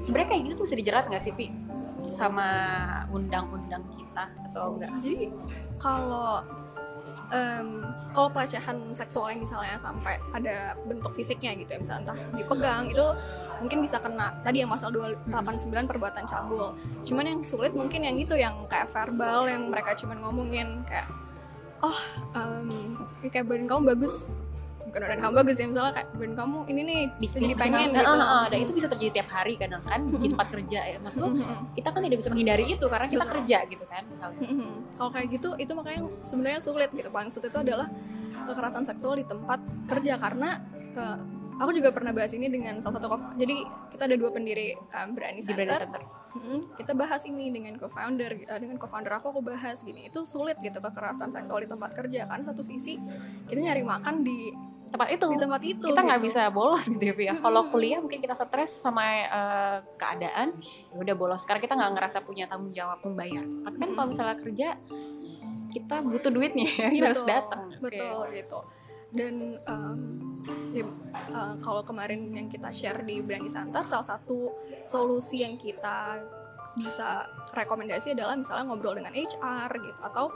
[0.00, 1.48] Sebenarnya kayak gitu tuh bisa dijerat nggak sih Vi
[2.08, 2.48] sama
[3.12, 5.28] undang-undang kita atau enggak jadi
[5.76, 6.40] kalau
[7.32, 12.84] em, kalau pelecehan seksual yang misalnya sampai ada bentuk fisiknya gitu ya misalnya entah dipegang
[12.90, 13.06] itu
[13.58, 14.38] mungkin bisa kena.
[14.46, 19.50] Tadi yang pasal 289 perbuatan cabul cuman yang sulit mungkin yang itu yang kayak verbal
[19.50, 21.10] yang mereka cuman ngomongin kayak
[21.82, 21.98] oh
[22.34, 22.98] em,
[23.30, 24.26] kayak badan kamu bagus
[24.98, 28.02] bukan badan kamu bagus ya misalnya kayak badan kamu ini nih bisa jadi pengen gitu.
[28.02, 30.96] ah, ah, dan itu bisa terjadi tiap hari kadang kan di tempat kerja ya.
[30.98, 31.28] Maksudku
[31.78, 33.34] kita kan tidak bisa menghindari itu karena kita Betul.
[33.38, 34.40] kerja gitu kan misalnya.
[34.98, 37.08] Kalau kayak gitu itu makanya sebenarnya sulit gitu.
[37.08, 37.86] Paling sulit itu adalah
[38.48, 40.14] kekerasan seksual di tempat kerja.
[40.18, 40.50] Karena
[41.58, 43.56] aku juga pernah bahas ini dengan salah satu jadi
[43.90, 45.66] kita ada dua pendiri um, Berani Center.
[45.66, 46.76] Brand Center Mhm.
[46.76, 50.06] kita bahas ini dengan co-founder eh, dengan co-founder aku aku bahas gini.
[50.06, 53.00] Itu sulit gitu kekerasan seksual di tempat kerja kan satu sisi
[53.48, 54.52] kita nyari makan di
[54.88, 55.84] tempat itu di tempat itu.
[55.84, 56.28] kita nggak gitu.
[56.32, 61.44] bisa bolos gitu ya kalau kuliah mungkin kita stres sama eh, keadaan ya udah bolos
[61.44, 64.68] karena kita nggak ngerasa punya tanggung jawab membayar tapi kan kalau misalnya kerja
[65.68, 68.58] kita butuh duitnya ya kita harus datang betul gitu
[69.08, 70.00] dan em,
[70.76, 70.84] ya,
[71.32, 74.52] eh, kalau kemarin yang kita share di Berani Santar salah satu
[74.84, 76.20] solusi yang kita
[76.78, 79.98] bisa rekomendasi adalah misalnya ngobrol dengan HR gitu.
[80.04, 80.30] Atau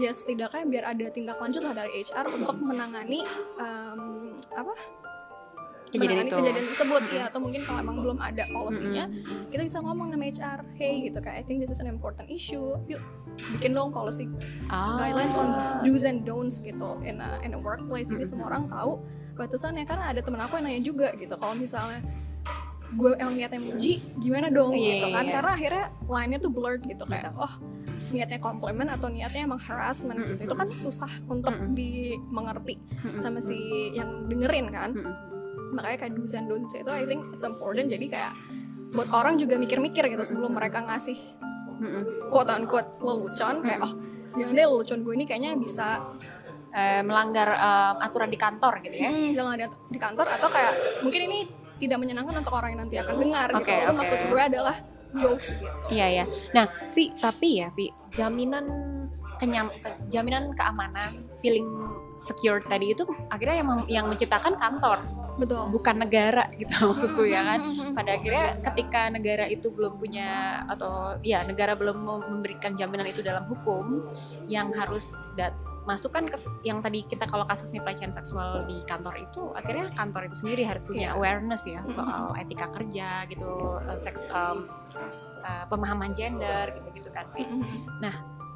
[0.00, 3.26] ya setidaknya biar ada tindak lanjut lah dari HR untuk menangani
[3.60, 4.00] em,
[4.54, 4.72] apa?
[5.88, 6.38] Kejadian menangani itu.
[6.40, 7.02] kejadian tersebut.
[7.12, 9.50] Ya atau mungkin kalau emang belum ada policy-nya Mm-mm.
[9.50, 12.78] kita bisa ngomong sama HR hey gitu kayak I think this is an important issue.
[12.86, 13.02] Yuk
[13.54, 14.26] bikin dong policy
[14.68, 14.98] Ah.
[14.98, 15.48] guidelines on
[15.80, 18.32] do's and don'ts gitu in a, in a workplace jadi Mm-mm.
[18.36, 19.00] semua orang tahu
[19.34, 22.02] batasannya karena ada temen aku yang nanya juga gitu kalau misalnya
[22.90, 25.32] gue emang niatnya muji gimana dong Iya, gitu iya, kan iya.
[25.36, 27.44] karena akhirnya line-nya tuh blurred gitu kayak Betul.
[27.44, 27.52] oh
[28.08, 31.76] niatnya compliment atau niatnya emang harassment gitu itu kan susah untuk Mm-mm.
[31.76, 33.20] dimengerti Mm-mm.
[33.20, 33.56] sama si
[33.92, 35.14] yang dengerin kan Mm-mm.
[35.76, 38.32] makanya kayak do's and don'ts itu I think it's important jadi kayak
[38.88, 41.20] buat orang juga mikir-mikir gitu sebelum mereka ngasih
[41.78, 42.02] Mm-mm.
[42.28, 43.92] quote unquote lelucon kayak oh
[44.32, 46.02] jangan deh lelucon gue ini kayaknya bisa
[46.68, 50.72] Eh, melanggar em, aturan di kantor gitu ya hmm, jangan ada di kantor atau kayak
[51.00, 51.38] mungkin ini
[51.74, 53.96] tidak menyenangkan untuk orang yang nanti akan dengar gitu Oke, Itu oke.
[53.96, 54.76] maksud gue adalah
[55.16, 56.24] jokes gitu Iya ya.
[56.52, 58.68] Nah, Vi, tapi ya, Vi, jaminan
[59.40, 61.08] kenyam, ke- jaminan keamanan,
[61.40, 61.64] feeling
[62.20, 65.08] secure tadi itu akhirnya yang yang menciptakan kantor,
[65.38, 67.60] betul bukan negara gitu maksudku ya kan.
[67.98, 73.22] Pada akhirnya ketika negara itu belum punya atau ya negara belum mem- memberikan jaminan itu
[73.22, 74.02] dalam hukum,
[74.50, 75.54] yang harus dat
[75.88, 80.36] masukkan ke yang tadi kita kalau kasusnya pelecehan seksual di kantor itu akhirnya kantor itu
[80.36, 81.16] sendiri harus punya Iya.
[81.16, 83.48] awareness ya soal etika kerja gitu
[83.88, 84.68] eh, seks em,
[85.40, 87.40] eh, pemahaman gender gitu-gitu kan Vi.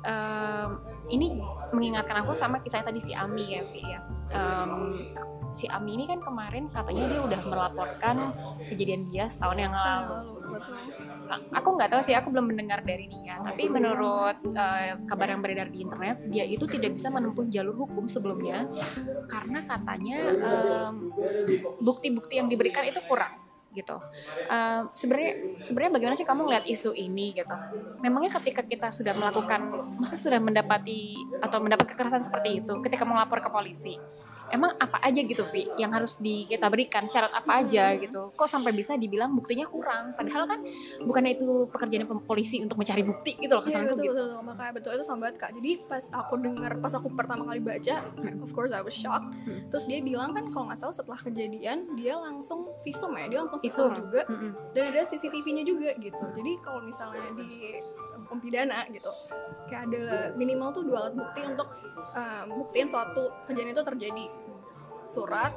[0.03, 0.71] Em,
[1.15, 1.39] ini
[1.71, 4.01] mengingatkan aku sama kisah tadi si Ami ya Vi ya.
[4.35, 4.91] Em,
[5.55, 8.17] si Ami ini kan kemarin katanya dia udah melaporkan
[8.67, 10.43] kejadian dia setahun yang lalu.
[11.33, 13.41] aku nggak tahu sih aku belum mendengar dari dia.
[13.41, 18.05] Tapi menurut eh, kabar yang beredar di internet dia itu tidak bisa menempuh jalur hukum
[18.05, 18.69] sebelumnya
[19.33, 20.19] karena katanya
[21.81, 23.42] bukti-bukti yang diberikan itu kurang
[23.73, 23.97] gitu.
[24.49, 27.57] Em, sebenarnya sebenarnya bagaimana sih kamu ngeliat isu ini gitu?
[28.05, 29.61] Memangnya ketika kita sudah melakukan
[29.99, 33.95] masa sudah mendapati atau mendapat kekerasan seperti itu ketika melapor ke polisi
[34.53, 38.49] emang apa aja gitu Vi yang harus di kita berikan syarat apa aja gitu kok
[38.49, 40.61] sampai bisa dibilang buktinya kurang padahal kan
[41.03, 44.43] bukannya itu pekerjaan polisi untuk mencari bukti gitu loh Iya kesanku betul, gitu betul, betul,
[44.45, 45.51] makanya betul itu sama banget kak.
[45.57, 47.95] Jadi pas aku dengar, pas aku pertama kali baca,
[48.43, 49.31] of course I was shocked.
[49.47, 49.71] Hmm.
[49.71, 53.61] Terus dia bilang kan kalau nggak salah setelah kejadian dia langsung visum ya, dia langsung
[53.63, 53.89] Visum.
[53.89, 54.51] visum juga Mm-mm.
[54.75, 56.25] dan ada CCTV-nya juga gitu.
[56.35, 57.79] Jadi kalau misalnya di
[58.27, 59.09] hukum pidana gitu,
[59.71, 61.69] kayak ada minimal tuh dua alat bukti untuk
[62.13, 64.25] um, buktiin suatu kejadian itu terjadi.
[65.07, 65.53] Surat,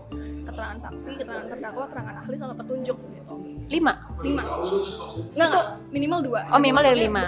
[0.46, 3.34] keterangan saksi, keterangan terdakwa, keterangan ahli sama petunjuk gitu.
[3.66, 3.94] lima?
[4.22, 4.44] Lima.
[5.34, 6.40] Enggak, enggak, minimal dua.
[6.50, 7.24] oh minimal dari lima.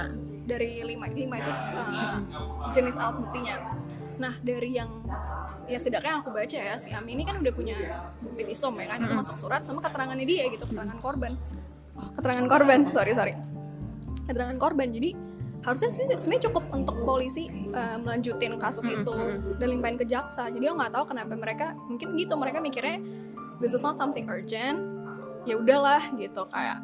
[0.48, 1.06] dari lima.
[1.12, 2.18] Lima itu uh,
[2.74, 3.56] jenis alat buktinya.
[4.18, 4.90] Nah dari yang
[5.68, 7.78] ya setidaknya aku baca ya si Ami ini kan udah punya
[8.22, 9.04] bukti visum ya kan.
[9.04, 9.22] Itu Mm-mm.
[9.22, 11.36] masuk surat sama keterangannya dia gitu keterangan korban.
[11.98, 12.80] Oh, keterangan korban.
[12.94, 13.34] Sorry sorry.
[14.30, 14.90] Keterangan korban.
[14.94, 15.27] Jadi
[15.66, 19.58] harusnya sih sebenarnya cukup untuk polisi uh, melanjutin kasus Mm-mm, itu mm-mm.
[19.58, 23.02] dan limpahin ke jaksa jadi aku nggak tahu kenapa mereka mungkin gitu mereka mikirnya
[23.60, 24.80] this is not something urgent
[25.48, 26.84] ya udahlah gitu kayak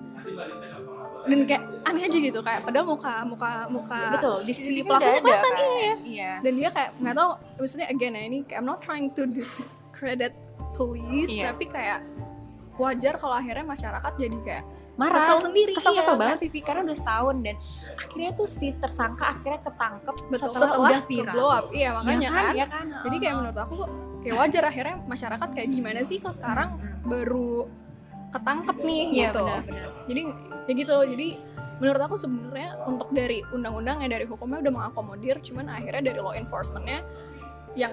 [1.23, 5.19] dan kayak aneh aja gitu kayak padahal muka muka muka betul di sisi si pelakunya
[5.19, 5.63] pelakunya kelihatan kan.
[5.63, 9.07] iya iya dan dia kayak nggak tahu maksudnya again ya ini kayak I'm not trying
[9.15, 10.33] to discredit
[10.75, 11.53] police Iya.
[11.53, 11.99] tapi kayak
[12.75, 15.17] wajar kalau akhirnya masyarakat jadi kayak marah.
[15.17, 16.21] Kesel sendiri, kesel kesel iya.
[16.21, 17.56] banget sih karena udah setahun dan
[17.97, 21.34] akhirnya tuh si tersangka akhirnya ketangkep betul setelah, setelah, udah viral.
[21.34, 21.65] blow up.
[21.73, 22.86] Iya makanya Iya kan, iya kan?
[23.01, 23.77] Jadi kayak menurut aku
[24.23, 26.69] kayak wajar akhirnya masyarakat kayak gimana sih kok sekarang
[27.03, 27.67] baru
[28.34, 29.43] ketangkep nih Iya, gitu.
[29.45, 29.89] benar-benar.
[30.10, 30.21] jadi
[30.63, 30.95] ya gitu.
[31.10, 31.27] Jadi
[31.82, 37.01] menurut aku sebenarnya untuk dari undang-undangnya dari hukumnya udah mengakomodir cuman akhirnya dari law enforcementnya
[37.73, 37.89] yang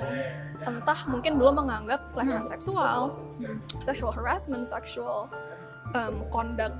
[0.60, 3.16] entah mungkin belum menganggap pelecehan seksual,
[3.80, 5.32] sexual harassment, sexual
[5.94, 6.76] um, conduct,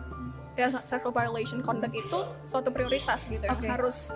[0.59, 3.67] ya sexual violation conduct itu suatu prioritas gitu ya Oke.
[3.67, 4.15] harus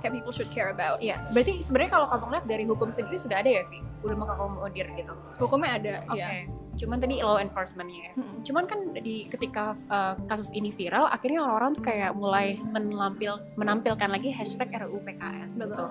[0.00, 0.98] kayak people should care about.
[0.98, 3.84] Iya, berarti sebenarnya kalau kamu lihat dari hukum sendiri sudah ada ya, Vi?
[4.00, 5.12] Udah mengakomodir gitu.
[5.36, 6.18] Hukumnya ada, Oke.
[6.18, 6.48] ya.
[6.80, 8.12] Cuman tadi law enforcementnya ya.
[8.16, 8.40] Mm-mm.
[8.40, 14.08] Cuman kan di ketika uh, kasus ini viral, akhirnya orang-orang tuh kayak mulai menampil menampilkan
[14.08, 15.68] lagi hashtag RUU PKS gitu.
[15.68, 15.88] Betul.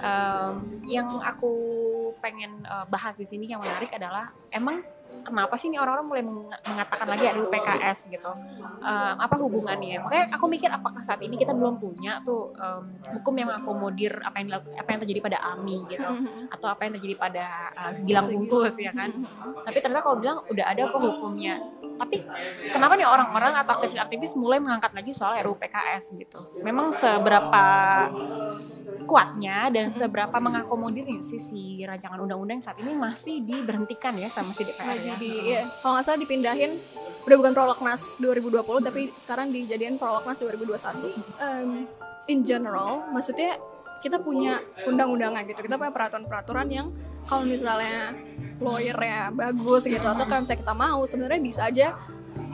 [0.00, 1.52] Um, yang aku
[2.22, 4.86] pengen uh, bahas di sini yang menarik adalah emang
[5.20, 8.32] kenapa sih ini orang-orang mulai meng- mengatakan lagi RUU PKS gitu?
[8.80, 10.00] Um, apa hubungannya?
[10.00, 14.36] Makanya aku mikir apakah saat ini kita belum punya tuh um, hukum yang mengakomodir apa
[14.38, 16.50] yang apa yang terjadi pada AMI gitu Mhm.
[16.50, 19.10] atau apa yang terjadi pada uh, Gilang Bungkus ya kan?
[19.60, 21.60] Tapi ternyata kalau bilang udah ada kok hukumnya.
[22.00, 22.16] Tapi
[22.72, 26.40] kenapa nih orang-orang atau aktivis-aktivis mulai mengangkat lagi soal RUU PKS gitu?
[26.64, 27.64] Memang seberapa
[29.04, 34.64] kuatnya dan seberapa mengakomodirnya sih si rancangan undang-undang saat ini masih diberhentikan ya sama si
[34.64, 35.14] DPR ya?
[35.18, 35.62] di, iya.
[35.82, 36.70] kalau nggak salah dipindahin
[37.28, 41.42] udah bukan prolegnas 2020 tapi sekarang dijadiin prolegnas 2021.
[41.42, 41.70] Um,
[42.30, 43.58] in general, maksudnya
[44.00, 46.88] kita punya undang-undangan gitu, kita punya peraturan-peraturan yang
[47.28, 48.14] kalau misalnya
[48.60, 51.96] lawyernya bagus gitu atau kalau misalnya kita mau sebenarnya bisa aja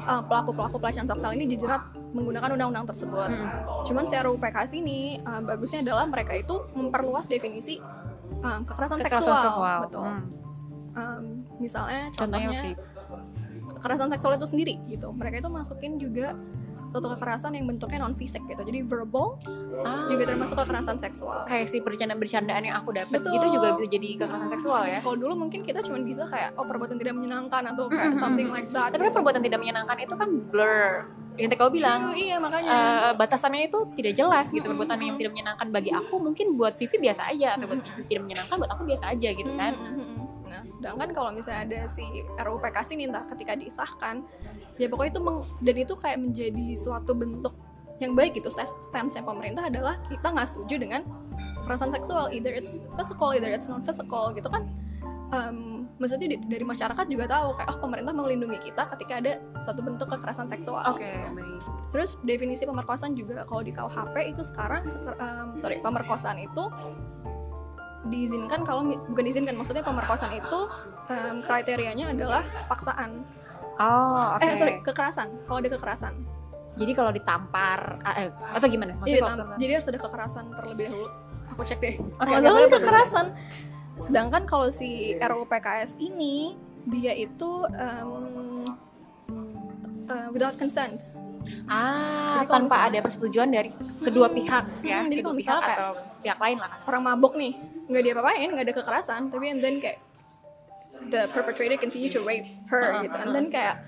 [0.06, 1.82] uh, pelaku-pelaku pelecehan seksual ini dijerat
[2.14, 3.28] menggunakan undang-undang tersebut.
[3.84, 7.76] Cuman si RUU PKS ini uh, bagusnya adalah mereka itu memperluas definisi
[8.40, 9.42] um, kekerasan, Kekerasan seksual.
[9.42, 9.78] seksual.
[9.90, 10.06] Betul.
[10.06, 10.24] Hmm.
[10.96, 11.24] Um,
[11.60, 12.72] misalnya Contohnya, contohnya
[13.76, 15.12] kekerasan seksual itu sendiri gitu.
[15.12, 16.32] Mereka itu masukin juga
[16.96, 18.58] suatu kekerasan yang bentuknya non fisik gitu.
[18.58, 19.28] Jadi verbal
[19.78, 21.44] Ah, juga termasuk kekerasan seksual.
[21.44, 24.98] kayak si bercanda-bercandaan yang aku dapat gitu juga bisa jadi kekerasan seksual ya?
[24.98, 28.66] Kalau dulu mungkin kita cuma bisa kayak oh perbuatan tidak menyenangkan atau kayak something like
[28.68, 28.88] that.
[28.88, 31.04] Tapi kan perbuatan tidak menyenangkan itu kan blur.
[31.36, 32.70] Yang tadi kau bilang, True, iya makanya.
[32.72, 34.64] eh, batasannya itu tidak jelas gitu.
[34.66, 38.24] Perbuatan yang tidak menyenangkan bagi aku mungkin buat Vivi biasa aja atau buat Vivi tidak
[38.24, 39.76] menyenangkan buat aku biasa aja gitu kan.
[39.76, 40.24] Mm, mm, mm.
[40.46, 44.24] Nah, sedangkan kalau misalnya ada si RUU PKS ini ntar ketika disahkan,
[44.76, 47.54] ya pokoknya itu meng- dan itu kayak menjadi suatu bentuk
[47.96, 51.00] yang baik gitu st- stance pemerintah adalah kita nggak setuju dengan
[51.64, 54.68] kekerasan seksual either it's physical either it's non physical gitu kan
[55.26, 59.82] Em, maksudnya di- dari masyarakat juga tahu kayak oh pemerintah melindungi kita ketika ada suatu
[59.82, 61.34] bentuk kekerasan seksual Oke, gitu.
[61.34, 61.62] baik.
[61.90, 64.86] Terus definisi pemerkosaan juga kalau di KUHP itu sekarang
[65.18, 66.70] em, sorry pemerkosaan itu
[68.06, 70.60] diizinkan kalau bukan diizinkan maksudnya pemerkosaan itu
[71.10, 73.26] em, kriterianya adalah paksaan.
[73.76, 74.42] Oh, oke.
[74.42, 75.28] Eh sorry kekerasan.
[75.42, 76.14] Kalau ada kekerasan.
[76.74, 78.92] Jadi kalau ditampar eh, atau gimana?
[78.98, 81.08] Jadi, Maksudnya kalau ditam- jadi harus ada kekerasan terlebih dahulu.
[81.48, 81.94] Aku cek deh.
[81.96, 83.26] Oke, Kalau nggak salah boleh, kekerasan.
[83.96, 86.52] Sedangkan kalau si RUU PKS ini
[86.84, 88.64] dia itu em,
[90.06, 91.00] eh, without consent.
[91.64, 93.70] Ah, Jadi tanpa misalnya- ada persetujuan dari
[94.02, 96.70] kedua pihak ya, Hmm, jadi kedua kalau pihak misalnya kayak- atau pihak lain lah.
[96.84, 97.52] orang mabuk nih
[97.86, 100.02] nggak dia apain nggak ada kekerasan tapi and then kayak
[101.08, 103.80] the perpetrator continue to rape her gitu and then kayak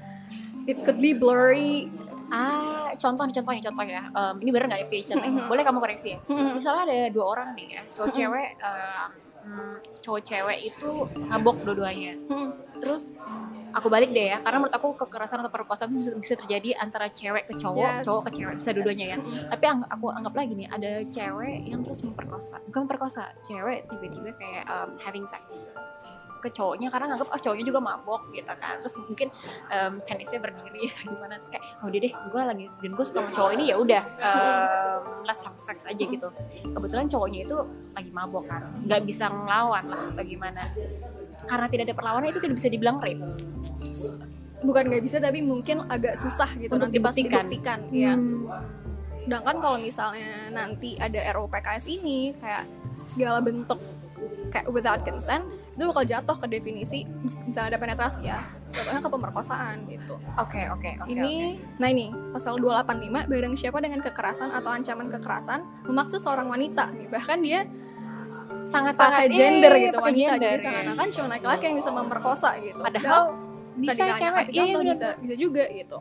[0.64, 1.88] it could be blurry
[2.28, 4.02] Ah, contoh nih, contohnya, contoh ya.
[4.04, 5.00] Em, ini bener nggak ya?
[5.16, 5.48] Contohnya.
[5.48, 6.18] Boleh kamu koreksi ya?
[6.28, 9.08] Misalnya ada dua orang nih ya, cowok cewek, em,
[9.48, 10.90] hmm, cowok cewek itu
[11.24, 12.20] mabok dua-duanya.
[12.84, 13.16] Terus
[13.72, 17.48] aku balik deh ya, karena menurut aku kekerasan atau perkosaan bisa, bisa terjadi antara cewek
[17.48, 18.04] ke cowok, Yes.
[18.04, 19.18] cowok ke cewek, bisa dua-duanya ya.
[19.18, 19.48] Yes.
[19.48, 24.36] Tapi ang- aku anggap lagi nih, ada cewek yang terus memperkosa, bukan memperkosa, cewek tiba-tiba
[24.36, 25.64] kayak em, having sex
[26.38, 28.79] ke cowoknya karena nganggap oh cowoknya juga mabok gitu kan.
[28.79, 29.29] Terus mungkin
[29.68, 33.31] em, penisnya berdiri atau gimana terus kayak oh deh gue lagi dan gue suka sama
[33.31, 36.29] cowok ini ya udah em, let's have sex aja gitu.
[36.64, 37.57] Kebetulan cowoknya itu
[37.92, 40.70] lagi mabok kan nggak bisa ngelawan lah bagaimana
[41.46, 43.22] karena tidak ada perlawanan itu tidak bisa dibilang rape.
[44.59, 47.46] Bukan nggak bisa tapi mungkin agak susah gitu Untuk nanti pas dibuktikan.
[47.46, 48.51] dibuktikan ya Hmm.
[49.18, 52.62] sedangkan kalau misalnya nanti ada RUU PKS ini kayak
[53.03, 53.79] segala bentuk
[54.51, 55.42] kayak without consent
[55.78, 58.42] itu bakal jatuh ke definisi mis- misalnya ada penetrasi ya
[58.74, 60.18] jatuhnya ke pemerkosaan gitu.
[60.36, 65.62] Oke oke oke ini nah ini pasal 285 barang siapa dengan kekerasan atau ancaman kekerasan
[65.86, 66.90] memaksa seorang wanita.
[66.90, 67.62] Nih bahkan dia
[68.66, 70.34] sangat sangat pakai gender gitu wanita.
[70.34, 72.80] Gender, jadi seakan-akan cuma laki-laki yang bisa memperkosa gitu.
[72.82, 73.22] Padahal
[73.78, 74.50] Bisa, cewek.
[74.50, 75.98] Iya, contoh bisa bisa juga gitu.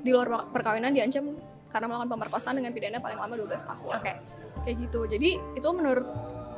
[0.00, 1.34] Di luar perkawinan diancam
[1.66, 3.92] karena melakukan pemerkosaan dengan pidana paling lama 12 tahun.
[3.98, 4.12] Oke.
[4.60, 5.00] kayak gitu.
[5.10, 6.04] Jadi itu menurut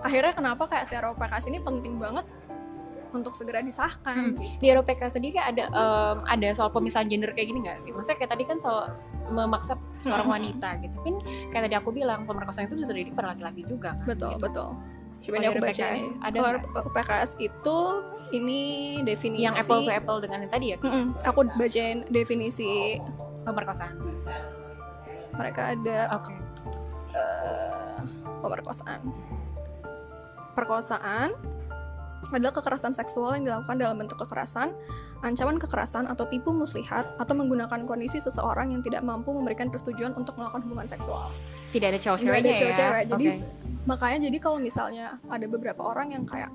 [0.02, 2.26] akhirnya kenapa kayak si RUPKS ini penting banget
[3.14, 4.58] untuk segera disahkan Hmm.
[4.58, 7.84] Di RUPK sendiri ada em, ada soal pemisahan gender kayak gini nggak?
[7.86, 8.88] Maksudnya kayak tadi kan soal
[9.24, 10.34] memaksa seorang Hmm.
[10.34, 11.14] wanita gitu kan
[11.48, 13.94] kayak tadi aku bilang pemerkosaan itu bisa terjadi pada laki-laki juga.
[13.94, 14.42] kan, betul gitu.
[14.42, 14.70] betul
[15.22, 16.90] Coba ini aku baca PKS ada Kalau?
[16.90, 17.78] PKS itu
[18.32, 18.60] ini
[19.02, 21.06] definisi Yang apple to apple dengan yang tadi ya Mm-mm.
[21.22, 22.98] aku bacain definisi
[23.42, 23.94] pemerkosaan.
[25.32, 26.34] mereka ada Oke.
[27.12, 27.98] eh,
[28.38, 29.00] pemerkosaan.
[30.52, 31.32] Perkosaan
[32.30, 34.70] adalah kekerasan seksual yang dilakukan dalam bentuk kekerasan,
[35.22, 40.38] ancaman kekerasan atau tipu muslihat atau menggunakan kondisi seseorang yang tidak mampu memberikan persetujuan untuk
[40.38, 41.30] melakukan hubungan seksual.
[41.74, 42.60] Tidak ada Nggak cowok-ceweknya ada ya.
[42.60, 43.70] cewek-cewek, jadi Oke.
[43.82, 46.54] Makanya jadi kalau misalnya ada beberapa orang yang kayak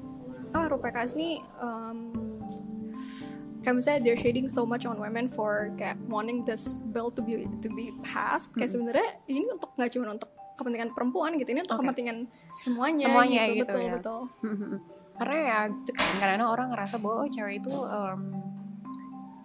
[0.55, 2.15] ah RUPKS ini um,
[3.59, 7.43] kayak misalnya they're hating so much on women for kayak wanting this bill to be
[7.59, 8.79] to be passed kayak Hmm.
[8.79, 11.53] sebenarnya ini untuk nggak cuma untuk kepentingan perempuan gitu.
[11.53, 11.85] Ini untuk Oke.
[11.85, 12.17] kepentingan
[12.57, 13.93] semuanya, Semuanya gitu, gitu betul ya.
[13.95, 14.19] betul.
[15.21, 18.21] Karena ya gitu kan kadang-kadang orang ngerasa bahwa oh, cewek itu em,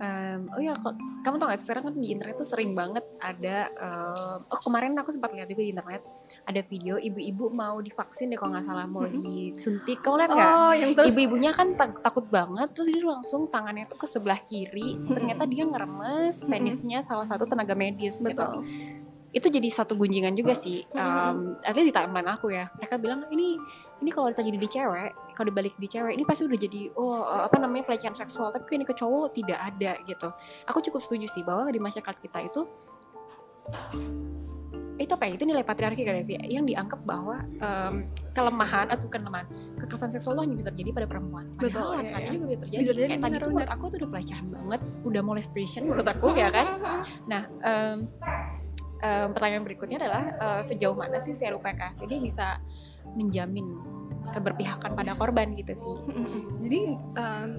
[0.03, 3.71] em, oh ya kok kamu tau gak sekarang kan di internet tuh sering banget ada
[3.71, 6.03] em, oh kemarin aku sempat lihat juga di internet
[6.43, 10.03] ada video ibu-ibu mau divaksin deh kalau nggak salah mau disuntik.
[10.03, 10.53] Kamu lihat nggak?
[10.59, 14.43] Oh yang terus ibu-ibunya kan tak- takut banget terus dia langsung tangannya tuh ke sebelah
[14.43, 18.27] kiri ternyata dia ngeremes penisnya salah satu tenaga medis gitu.
[18.35, 18.67] Betul
[19.33, 20.85] itu jadi satu gunjingan juga sih.
[20.93, 22.69] Um, at least di timeline aku ya.
[22.77, 23.57] Mereka bilang ini
[24.05, 27.49] ini kalau terjadi di cewek kalau dibalik di cewek ini pasti udah jadi oh uh,
[27.49, 28.53] apa namanya pelecehan seksual.
[28.53, 30.29] Tapi ini ke cowok tidak ada gitu.
[30.69, 32.69] Aku cukup setuju sih bahwa di masyarakat kita itu
[35.01, 35.33] itu apa ya?
[35.41, 37.95] Itu nilai patriarki kan ya yang dianggap bahwa um,
[38.37, 39.49] kelemahan atau bukan kelemahan
[39.81, 41.45] kekerasan seksual itu hanya bisa terjadi pada perempuan.
[41.57, 42.33] Betul, padahal iya, laki-laki iya.
[42.37, 42.83] juga bisa terjadi.
[42.85, 43.49] Bisa kayak tadi tuh benar-benar.
[43.49, 46.67] menurut aku tuh udah pelecehan banget udah molestation menurut aku ya kan?
[47.31, 47.97] Nah um,
[49.03, 52.63] um, pertanyaan berikutnya adalah uh, sejauh mana sih si RUPKS ini bisa
[53.19, 53.67] menjamin
[54.33, 55.93] keberpihakan pada korban gitu Vi?
[56.65, 56.81] jadi
[57.19, 57.51] um,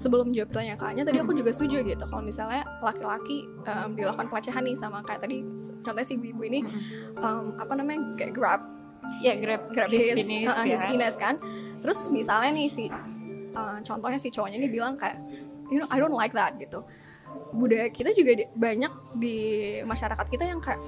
[0.00, 2.04] sebelum jawab pertanyaan kakaknya tadi aku juga setuju gitu.
[2.08, 5.44] Kalau misalnya laki-laki um, dilakukan pelecehan nih sama kayak tadi
[5.84, 6.64] contohnya si ibu ini
[7.20, 8.64] um, apa namanya kayak grab.
[9.20, 10.72] Ya grab grab his his, penis, uh, ya.
[10.72, 10.88] his kan?
[10.88, 11.34] penis kan.
[11.84, 15.20] Terus misalnya nih si uh, contohnya si cowoknya ini bilang kayak
[15.68, 16.80] you know I don't like that gitu
[17.50, 19.36] budaya kita juga di- banyak di
[19.82, 20.78] masyarakat kita yang kayak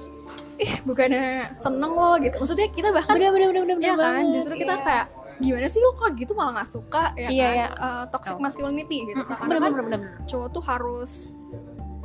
[0.55, 2.39] ih bukannya seneng loh gitu.
[2.39, 4.85] Maksudnya kita bahkan bener bener bener bener Iya kan, banget, justru kita iya.
[4.85, 5.05] kayak
[5.37, 7.67] gimana sih lo kok gitu malah nggak suka ya Iya, kan, iya.
[7.75, 10.25] Uh, toxic masculinity gitu, Mm, seakan bener kan bener bener bener.
[10.25, 11.11] cowok tuh harus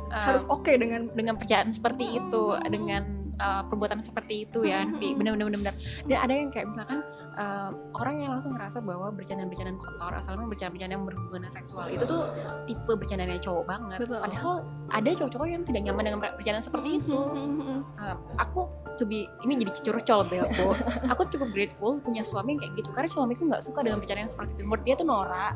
[0.09, 5.15] Uh, harus oke dengan dengan percayaan seperti itu dengan uh, perbuatan seperti itu ya Vi
[5.15, 5.75] bener bener bener bener.
[6.05, 7.03] Dan ada yang kayak misalkan
[7.39, 12.29] uh, orang yang langsung ngerasa bahwa bercandaan-bercandaan kotor asalnya bercandaan-bercandaan yang berhubungan seksual itu tuh
[12.69, 13.97] tipe bercandanya cowok banget.
[14.05, 14.19] Betul.
[14.23, 14.55] padahal
[14.89, 17.19] ada cowok-cowok yang tidak nyaman dengan bercandaan seperti itu.
[17.99, 20.75] Uh, aku to be ini jadi curcol Belko
[21.13, 24.59] aku cukup grateful punya suami yang kayak gitu karena suamiku nggak suka dengan bercandaan seperti
[24.59, 24.63] itu.
[24.67, 25.53] Menurut dia tuh norak.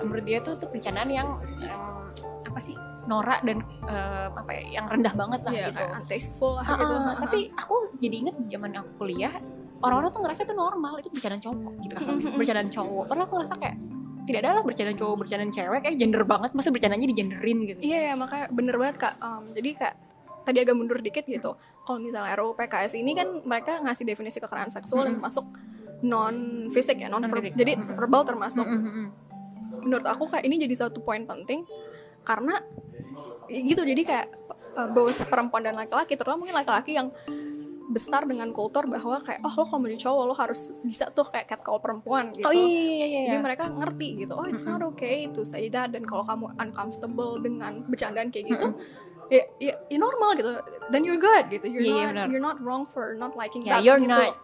[0.00, 1.28] Menurut dia tuh tuh bercandaan yang
[1.64, 2.04] em,
[2.46, 6.64] apa sih norak dan em, apa ya yang rendah banget lah Iya, gitu untasteful lah
[6.64, 9.32] Ah, gitu ah, tapi aku jadi inget zaman aku kuliah
[9.80, 13.54] orang-orang tuh ngerasa itu normal itu bercandaan cowok gitu kasarnya bercandaan cowok padahal aku ngerasa
[13.56, 13.76] kayak
[14.20, 17.98] tidak ada lah bercandaan cowok bercandaan cewek kayak gender banget masa bercandanya digenderin gitu Iya
[18.02, 19.14] ya makanya bener banget kak.
[19.18, 19.94] Um, jadi kayak
[20.40, 21.56] tadi agak mundur dikit gitu.
[21.80, 25.48] Kalau misalnya RUU PKS ini kan mereka ngasih definisi kekerasan seksual yang masuk
[26.00, 27.52] non fisik ya non Non-fisik.
[27.54, 27.92] jadi Mm-mm.
[27.92, 28.62] verbal termasuk.
[28.62, 29.08] Mm, mm, mm.
[29.82, 31.64] Menurut aku kayak ini jadi satu poin penting
[32.20, 32.60] karena
[33.48, 34.26] gitu jadi kayak
[34.76, 37.10] uh, both perempuan dan laki-laki terutama mungkin laki-laki yang
[37.90, 41.26] besar dengan kultur bahwa kayak oh lo kalau mau jadi cowok lo harus bisa tuh
[41.26, 42.46] kayak catcall perempuan gitu.
[42.46, 45.66] oh iya iya iya Jadi iya mereka ngerti gitu, oh it's not okay to say
[45.66, 48.78] that dan kalau kamu uncomfortable dengan bercandaan kayak gitu,
[49.26, 50.54] ya, ya, ya normal gitu.
[50.94, 51.66] Then you're good gitu.
[51.66, 52.26] You're Iya, iya, not benar.
[52.30, 53.82] you're not wrong for not liking yeah, that.
[53.82, 54.14] you're gitu.
[54.14, 54.34] not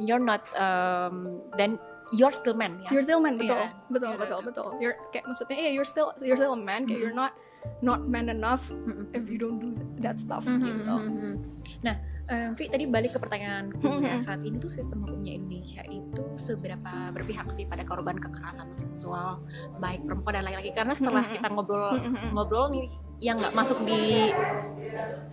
[0.00, 1.76] you're not um, then
[2.08, 3.68] you're still man ya You're still man betul, Iya.
[3.92, 4.40] betul, betul, betul.
[4.48, 4.68] betul.
[4.80, 6.88] You're kayak maksudnya ya you're still you're still a man.
[6.88, 7.36] Kayak you're not
[7.80, 9.08] not man enough Mm-mm.
[9.12, 10.94] if you don't do that stuff Mhm, gitu.
[10.94, 11.32] mhm, mhm.
[11.80, 11.94] Nah,
[12.26, 14.14] em, Vi tadi balik ke pertanyaan ya.
[14.14, 14.20] Mhm.
[14.20, 19.44] Saat ini tuh sistem hukumnya Indonesia itu seberapa berpihak sih pada korban kekerasan seksual
[19.76, 20.72] baik perempuan dan laki-laki?
[20.72, 21.32] Karena setelah Mhm.
[21.32, 22.26] kita ngobrol Mhm.
[22.32, 22.86] ngobrol nih
[23.20, 24.32] yang nggak masuk di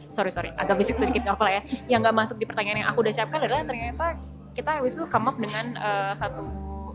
[0.07, 2.99] sorry sorry agak bisik sedikit apa lah ya yang nggak masuk di pertanyaan yang aku
[3.01, 4.15] udah siapkan adalah ternyata
[4.51, 6.43] kita habis itu come up dengan eh, satu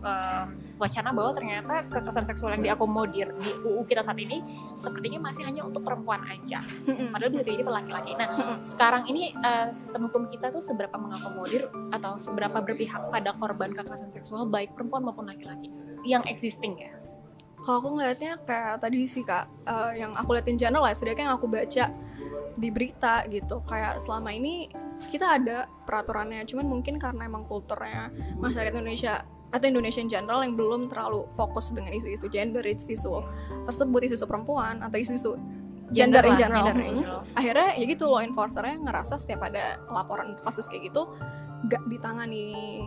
[0.01, 4.41] em, wacana bahwa ternyata kekerasan seksual yang diakomodir di UU kita saat ini
[4.77, 6.61] sepertinya masih hanya untuk perempuan aja
[7.13, 8.11] padahal bisa terjadi laki-laki.
[8.13, 13.73] Nah, sekarang ini eh, sistem hukum kita tuh seberapa mengakomodir atau seberapa berpihak pada korban
[13.73, 15.69] kekerasan seksual baik perempuan maupun laki-laki
[16.05, 16.93] yang existing ya.
[17.67, 21.35] kalau aku ngeliatnya kayak tadi sih kak eh, yang aku liatin channel lah setidaknya yang
[21.35, 21.85] aku baca
[22.57, 24.71] di berita gitu kayak selama ini
[25.05, 28.09] kita ada peraturannya cuman mungkin karena emang kulturnya
[28.41, 33.23] masyarakat Indonesia atau Indonesia in general yang belum terlalu fokus dengan isu-isu gender isu-isu
[33.63, 35.39] tersebut isu-isu perempuan atau isu-isu
[35.89, 36.99] gender, in lah, general, gender in Hmm.
[36.99, 37.21] general.
[37.31, 41.07] akhirnya ya gitu law enforcernya ngerasa setiap ada laporan kasus kayak gitu
[41.65, 42.83] gak ditangani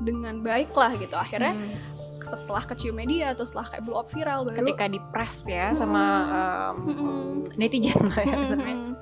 [0.00, 1.78] dengan baik lah gitu akhirnya Hmm.
[2.22, 6.02] setelah kecium media atau setelah kayak blow up viral baru ketika di press ya sama
[6.30, 7.22] um, Mm-mm.
[7.56, 8.94] netizen lah ya Mm-mm.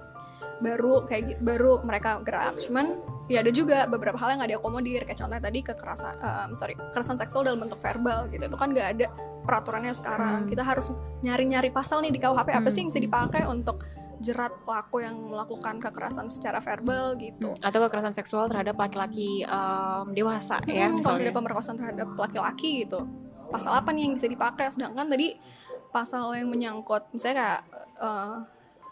[0.61, 2.57] Baru kayak gitu, baru mereka gerak.
[2.59, 2.97] Cuman
[3.27, 5.01] ya ada juga beberapa hal yang nggak diakomodir.
[5.03, 8.43] Kayak contohnya tadi kekerasan em, sorry kekerasan seksual dalam bentuk verbal gitu.
[8.43, 9.07] Itu kan nggak ada
[9.41, 10.37] peraturannya sekarang.
[10.39, 10.49] Hmm.
[10.49, 12.69] kita harus nyari-nyari pasal nih di KUHP apa Hmm.
[12.69, 13.83] sih yang bisa dipakai untuk
[14.21, 17.57] jerat pelaku yang melakukan kekerasan secara verbal gitu?
[17.59, 21.25] Atau kekerasan seksual terhadap laki-laki um, dewasa ya Hmm, kalau misalnya.
[21.25, 23.09] ada pemerkosaan terhadap laki-laki gitu.
[23.49, 24.69] Pasal apa nih yang bisa dipakai?
[24.69, 25.41] Sedangkan tadi
[25.89, 27.61] pasal yang menyangkut misalnya kayak
[27.99, 28.35] eh,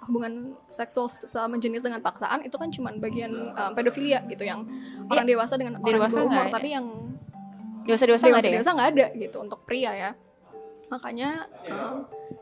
[0.06, 4.64] hubungan seksual sesama jenis dengan paksaan itu kan cuman bagian eh, pedofilia gitu yang
[5.10, 6.52] orang dewasa dengan orang dewasa umur ya?
[6.54, 6.86] tapi yang
[7.88, 8.54] dewasa dewasa nggak ada ya?
[8.60, 10.10] dewasa nggak ada gitu untuk pria ya.
[10.92, 11.96] Makanya eh,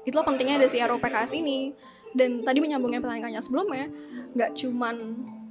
[0.07, 1.75] itulah pentingnya ada si RUPKS ini.
[2.17, 3.93] Dan tadi menyambungnya pertanyaannya sebelumnya
[4.33, 4.97] nggak cuman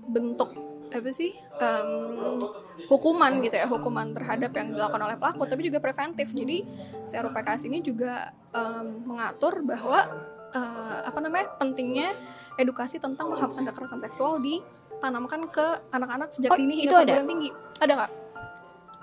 [0.10, 0.50] bentuk
[0.90, 2.42] apa sih em,
[2.90, 6.34] hukuman gitu ya hukuman terhadap yang dilakukan oleh pelaku tapi juga preventif.
[6.34, 6.66] Jadi
[7.06, 10.10] si RUPKS ini juga em, mengatur bahwa
[10.56, 12.16] eh, apa namanya pentingnya
[12.56, 17.28] edukasi tentang penghapusan kekerasan seksual ditanamkan ke anak-anak sejak Oh, dini itu hingga ada?
[17.28, 17.50] tinggi
[17.84, 18.12] ada nggak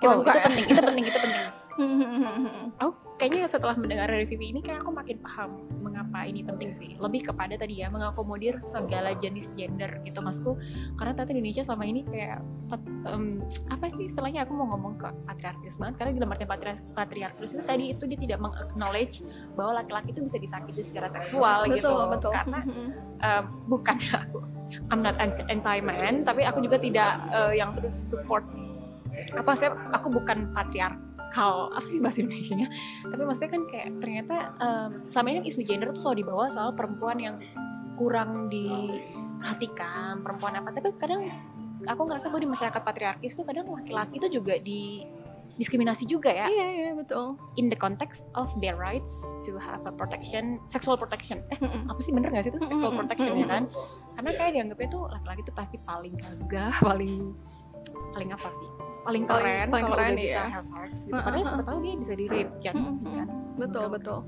[0.01, 0.43] kita oh, itu ya?
[0.43, 1.43] penting itu penting itu penting
[2.83, 6.97] oh kayaknya setelah mendengar review ini kayak aku makin paham mengapa ini penting sih.
[6.97, 10.57] Lebih kepada tadi ya mengakomodir segala jenis gender gitu maksudku
[10.97, 13.39] karena ternyata Indonesia selama ini kayak pat- em,
[13.69, 14.43] apa sih istilahnya?
[14.43, 18.19] Aku mau ngomong ke patriarkis banget karena dalam artian patriarkis, patriarkis itu tadi itu dia
[18.19, 21.89] tidak meng-acknowledge bahwa laki-laki itu bisa disakiti secara seksual gitu.
[21.89, 22.31] Betul betul.
[22.33, 22.59] Karena
[23.21, 24.39] uh, bukan aku
[24.89, 28.47] I'm not anti- anti-man tapi aku juga tidak uh, yang terus support
[29.37, 30.51] apa sih aku bukan
[31.33, 32.67] patriarkal apa sih bahasa Indonesia nya
[33.09, 37.17] tapi maksudnya kan kayak ternyata um, selama ini isu gender tuh selalu dibawa soal perempuan
[37.17, 37.35] yang
[37.97, 40.69] kurang diperhatikan perempuan apa.
[40.73, 41.29] Tapi kadang
[41.85, 45.05] aku ngerasa bahwa di masyarakat patriarkis tuh kadang laki-laki itu juga di
[45.53, 46.49] diskriminasi juga ya.
[46.49, 47.37] Iya iya betul.
[47.61, 51.45] In the context of their rights to have a protection sexual protection.
[51.53, 53.63] Eh apa sih bener gak sih itu sexual protection ya kan?
[54.17, 57.21] Karena kayak dianggapnya tuh laki-laki tuh pasti paling gagah paling
[58.13, 61.13] paling apa sih paling keren paling kalau keren, udah bisa sex gitu.
[61.13, 63.27] Uh-uh, padahal siapa tahu dia bisa di rape kan, Mm-mm, kan?
[63.59, 64.19] betul betul.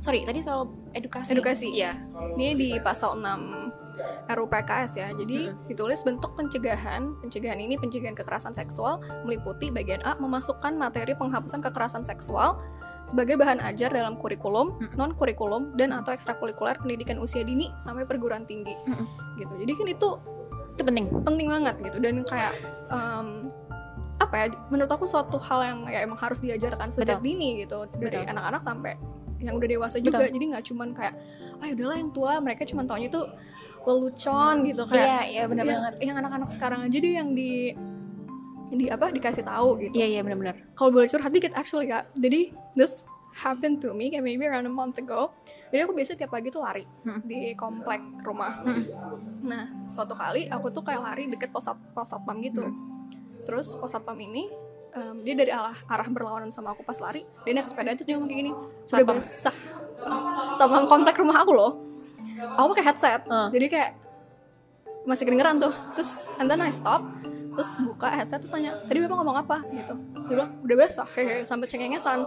[0.00, 1.36] Sorry tadi soal edukasi.
[1.36, 1.68] Edukasi.
[1.76, 1.92] iya.
[2.36, 5.08] Ini di pasal 6 RUPKS ya.
[5.12, 7.20] Jadi ditulis bentuk pencegahan.
[7.20, 12.56] Pencegahan ini pencegahan kekerasan seksual meliputi bagian A memasukkan materi penghapusan kekerasan seksual
[13.04, 18.48] sebagai bahan ajar dalam kurikulum, non kurikulum dan atau ekstrakurikuler pendidikan usia dini sampai perguruan
[18.48, 18.76] tinggi.
[19.36, 19.52] Gitu.
[19.52, 20.08] Jadi kan itu
[20.70, 21.06] itu penting.
[21.26, 21.98] penting banget gitu.
[22.00, 22.56] Dan kayak
[22.88, 23.52] em,
[24.30, 27.26] apa ya menurut aku suatu hal yang ya emang harus diajarkan sejak Betul.
[27.26, 28.94] dini gitu dari anak-anak sampai
[29.42, 30.38] yang udah dewasa juga Betul.
[30.38, 31.14] jadi nggak cuman kayak
[31.58, 33.26] ah udahlah yang tua mereka cuma taunya tuh
[33.82, 37.74] lelucon gitu kayak iya iya benar yang, banget yang anak-anak sekarang aja deh yang di
[38.70, 42.54] di apa dikasih tahu gitu iya iya benar-benar kalau boleh curhat dikit actually kak jadi
[42.78, 43.02] this
[43.34, 45.34] happened to me kayak maybe around a month ago
[45.74, 47.18] jadi aku biasa tiap pagi tuh lari Hmm.
[47.26, 48.86] di komplek rumah Hmm.
[49.42, 52.89] nah suatu kali aku tuh kayak lari deket pos pos satpam gitu Hmm.
[53.44, 54.48] Terus pos satpam ini
[54.94, 58.14] em, dia dari arah arah berlawanan sama aku pas lari dia naik sepeda terus dia
[58.18, 59.16] ngomong kayak gini udah Satpam.
[59.16, 59.56] basah.
[60.58, 61.72] Satpam komplek rumah aku loh.
[62.56, 63.20] Aku pakai headset.
[63.28, 63.52] Ah.
[63.52, 63.90] jadi kayak
[65.04, 65.72] masih kedengeran tuh.
[65.96, 67.04] Terus and then I stop
[67.50, 69.56] terus buka headset terus tanya tadi bapak ngomong apa?
[69.68, 69.94] Gitu.
[70.28, 71.08] Dia bilang udah basah.
[71.16, 72.24] Hehe sampai cengengesan.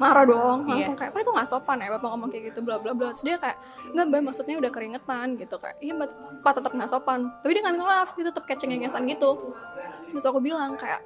[0.00, 0.66] Marah dong.
[0.66, 0.70] Iya.
[0.72, 3.12] langsung kayak apa itu nggak sopan ya bapak ngomong kayak gitu bla bla bla.
[3.12, 3.58] Terus dia kayak
[3.92, 6.10] nggak mbak maksudnya udah keringetan gitu kayak iya mbak
[6.40, 7.28] pak tetap nggak sopan.
[7.44, 9.30] Tapi dia nggak minta maaf dia tetap kayak cengengesan gitu
[10.12, 11.00] terus aku bilang kayak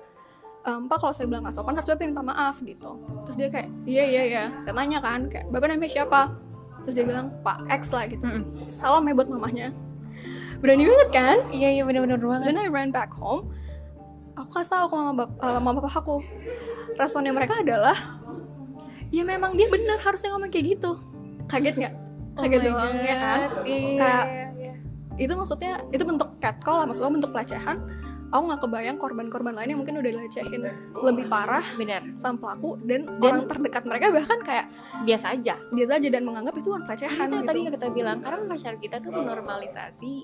[0.63, 2.91] ehm, pak kalau saya bilang nggak sopan harus bapak minta maaf gitu
[3.23, 6.35] terus dia kayak iya iya iya saya tanya kan kayak bapak namanya siapa
[6.83, 8.67] terus dia bilang pak X lah gitu Mm-mm.
[8.67, 9.71] salam ya buat mamahnya
[10.57, 13.53] berani banget kan iya iya benar-benar So banget then I ran back home.
[14.35, 16.21] Aku kasih tahu ke mama, bap- eh, mama papa aku.
[16.95, 17.97] Responnya mereka adalah,
[19.09, 20.93] ya memang dia benar harusnya ngomong kayak gitu.
[21.47, 21.95] Kaget nggak?
[22.37, 23.39] Kaget Oh doang ya kan?
[23.65, 24.73] Iya, Kayak- iya.
[25.17, 27.77] Itu maksudnya itu bentuk catcall lah, maksudnya bentuk pelecehan.
[28.27, 30.63] Aku nggak kebayang korban-korban lain yang mungkin udah dilecehin
[30.97, 34.67] lebih parah benar sama pelaku dan, Dan- orang terdekat mereka bahkan kayak
[35.03, 35.55] biasa aja.
[35.69, 37.47] dia saja dan menganggap itu bukan pelecehan itu gitu.
[37.47, 40.15] tadi yang kita bilang karena masyarakat kita tuh menormalisasi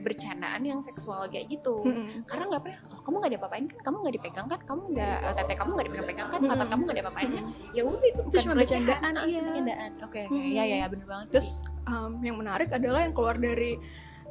[0.00, 1.80] bercandaan yang seksual kayak gitu.
[1.82, 2.24] Mm-mm.
[2.24, 3.78] karena nggak pernah oh, kamu nggak diapa-apain kan?
[3.82, 4.60] Kamu nggak dipegang kan?
[4.62, 6.40] Kamu nggak eh, tete kamu nggak dipegang-pegang kan?
[6.40, 6.68] Mata Mm-mm.
[6.68, 7.44] kamu nggak diapa-apain kan?
[7.70, 9.40] Ya udah itu bukan cuma bercandaan, Ah, itu iya.
[9.42, 9.90] bercandaan.
[10.00, 10.32] Oke oke.
[10.32, 10.52] Mm-mm.
[10.52, 11.32] ya ya ya bener banget sih.
[11.36, 11.50] Terus
[11.84, 13.72] um, yang menarik adalah yang keluar dari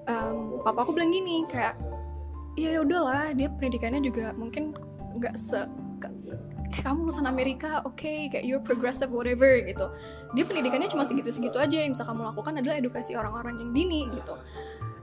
[0.06, 1.78] um, papa aku bilang gini kayak
[2.68, 3.32] ya udahlah.
[3.32, 4.76] Dia pendidikannya juga mungkin
[5.20, 5.64] nggak se
[6.70, 9.90] kayak kamu lulusan Amerika oke kayak you're progressive whatever gitu.
[10.38, 14.36] Dia pendidikannya cuma segitu-segitu aja yang bisa kamu lakukan adalah edukasi orang-orang yang dini gitu.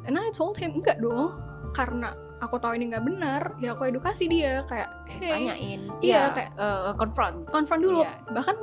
[0.06, 1.34] And I told him enggak dong.
[1.74, 4.62] Karena aku tahu ini nggak benar ya aku edukasi dia.
[4.70, 5.30] Kayak hey.
[5.32, 5.80] Tanyain.
[6.00, 7.36] Iya, ya, kayak- eh, confront.
[7.50, 8.00] konfront dulu.
[8.06, 8.14] Iya.
[8.30, 8.56] bahkan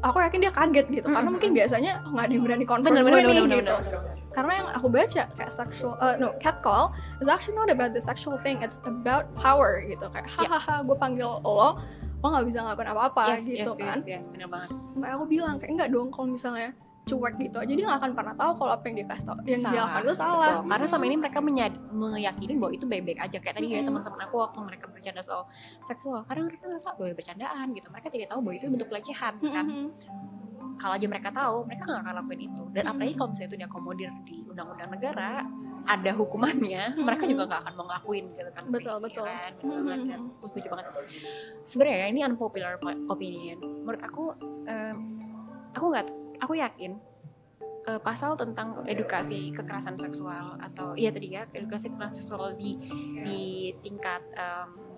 [0.00, 1.06] aku yakin dia kaget gitu.
[1.12, 1.32] Karena Mm-mm.
[1.36, 3.74] mungkin biasanya oh, nggak ada yang berani konfront bener gue bener nih bener gitu.
[3.76, 4.19] bener, bener.
[4.30, 8.38] Karena yang aku baca kayak sexual uh, no catcall is actually not about the sexual
[8.40, 10.06] thing it's about power gitu.
[10.10, 11.78] Kayak hahaha gue panggil lo
[12.20, 13.96] lo nggak bisa ngelakuin apa-apa yes, gitu yes, kan.
[14.04, 14.70] yes, yes, bener banget.
[15.16, 16.70] Aku bilang kayak enggak dong kalau misalnya
[17.08, 19.62] cuek gitu aja dia nggak akan pernah tahu kalau apa yang dia kasih tau yang
[19.66, 20.52] dia lakukan itu salah.
[20.60, 20.68] Betul.
[20.70, 23.36] karena selama ini mereka menyad- meyakini bahwa itu baik-baik aja.
[23.40, 23.88] Kayak tadi ya Mm-mm.
[23.88, 25.42] teman-teman aku waktu mereka bercanda soal
[25.80, 27.88] seksual karena mereka ngerasa bahwa bercandaan gitu.
[27.90, 29.66] Mereka tidak tahu bahwa itu bentuk pelecehan kan?
[29.66, 29.86] Mm-mm.
[30.80, 32.92] Kalau aja mereka tahu mereka nggak akan lakuin itu dan Mm-mm.
[32.96, 35.32] apalagi kalau misalnya itu diakomodir di undang-undang negara
[35.80, 39.26] ada hukumannya mereka juga nggak akan mau ngelakuin gitu kan Betul, Ya betul.
[39.28, 39.52] kan?
[39.60, 40.12] Bener banget, Mm-mm.
[40.12, 40.20] kan?
[40.40, 40.84] aku setuju banget
[41.62, 42.72] sebenarnya ini unpopular
[43.06, 44.24] opinion menurut aku
[44.64, 44.96] em,
[45.76, 46.06] aku nggak
[46.40, 46.92] aku yakin
[47.84, 52.76] eh, pasal tentang edukasi kekerasan seksual atau iya tadi ya edukasi kekerasan seksual di
[53.20, 53.40] di
[53.80, 54.89] tingkat em,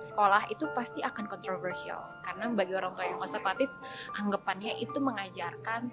[0.00, 2.04] sekolah itu pasti akan kontroversial.
[2.20, 3.72] Karena bagi orang tua yang konservatif
[4.16, 5.88] anggapannya itu mengajarkan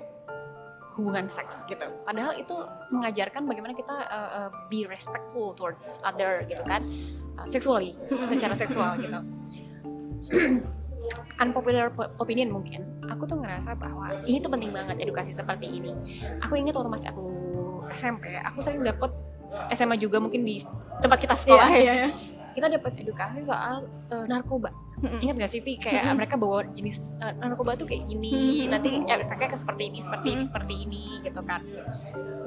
[0.95, 1.85] hubungan seks gitu.
[2.07, 2.55] Padahal itu
[2.91, 6.83] mengajarkan bagaimana kita uh, uh, be respectful towards other gitu kan.
[7.35, 7.91] Uh, sexually
[8.27, 9.19] secara seksual gitu.
[11.43, 12.87] Unpopular po- opinion mungkin.
[13.11, 15.91] Aku tuh ngerasa bahwa ini tuh penting banget edukasi seperti ini.
[16.41, 17.27] Aku ingat waktu masih aku
[17.91, 19.11] SMP aku sering dapet
[19.75, 20.63] SMA juga mungkin di
[21.03, 21.67] tempat kita sekolah.
[21.75, 22.09] Ya iya, iya.
[22.55, 24.71] Kita dapat edukasi soal uh, narkoba.
[24.95, 25.19] Mm-mm.
[25.19, 29.51] ingat gak sih Vi kayak mereka bawa jenis uh, narkoba tuh kayak gini nanti efeknya
[29.51, 31.59] ke seperti ini seperti ini seperti ini gitu kan.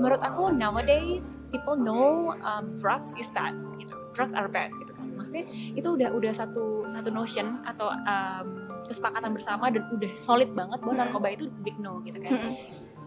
[0.00, 3.92] Menurut aku nowadays people know um, drugs is bad gitu.
[4.16, 5.12] Drugs are bad gitu kan.
[5.12, 5.44] Maksudnya
[5.76, 8.46] itu udah udah satu satu notion atau um,
[8.88, 12.56] kesepakatan bersama dan udah solid banget bahwa narkoba itu big no gitu kan.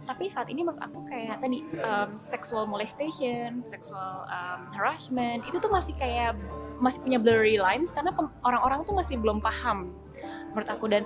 [0.06, 5.70] Tapi saat ini menurut aku kayak tadi um, sexual molestation, sexual um, harassment itu tuh
[5.70, 6.34] masih kayak
[6.82, 8.10] masih punya blurry lines karena
[8.42, 9.94] orang-orang tuh masih belum paham
[10.52, 11.06] menurut aku dan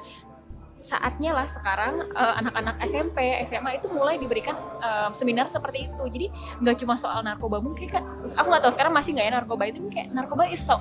[0.85, 6.03] saatnya lah sekarang uh, anak-anak SMP, SMA itu mulai diberikan um, seminar seperti itu.
[6.05, 6.27] Jadi
[6.61, 8.05] nggak cuma soal narkoba, mungkin kayak
[8.37, 10.77] aku nggak tahu sekarang masih nggak ya narkoba itu kayak narkoba is so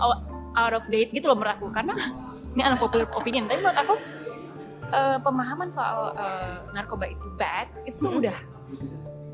[0.55, 1.97] out of date gitu loh menurut aku karena
[2.55, 3.49] ini unpopular opinion.
[3.49, 3.95] Tapi menurut aku
[4.91, 8.21] uh, pemahaman soal uh, narkoba itu bad itu tuh Mhm.
[8.21, 8.37] udah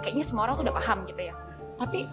[0.00, 1.34] kayaknya semua orang tuh udah paham gitu ya.
[1.80, 2.04] Tapi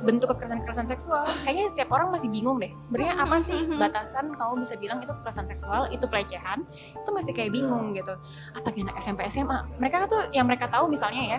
[0.00, 2.72] bentuk kekerasan-kekerasan seksual kayaknya setiap orang masih bingung deh.
[2.80, 3.76] Sebenarnya apa sih Mhm.
[3.76, 6.64] batasan kamu bisa bilang itu kekerasan seksual itu pelecehan
[6.96, 8.16] itu masih kayak bingung gitu.
[8.56, 9.68] Apa anak SMP SMA.
[9.76, 11.38] Mereka tuh yang mereka tahu misalnya ya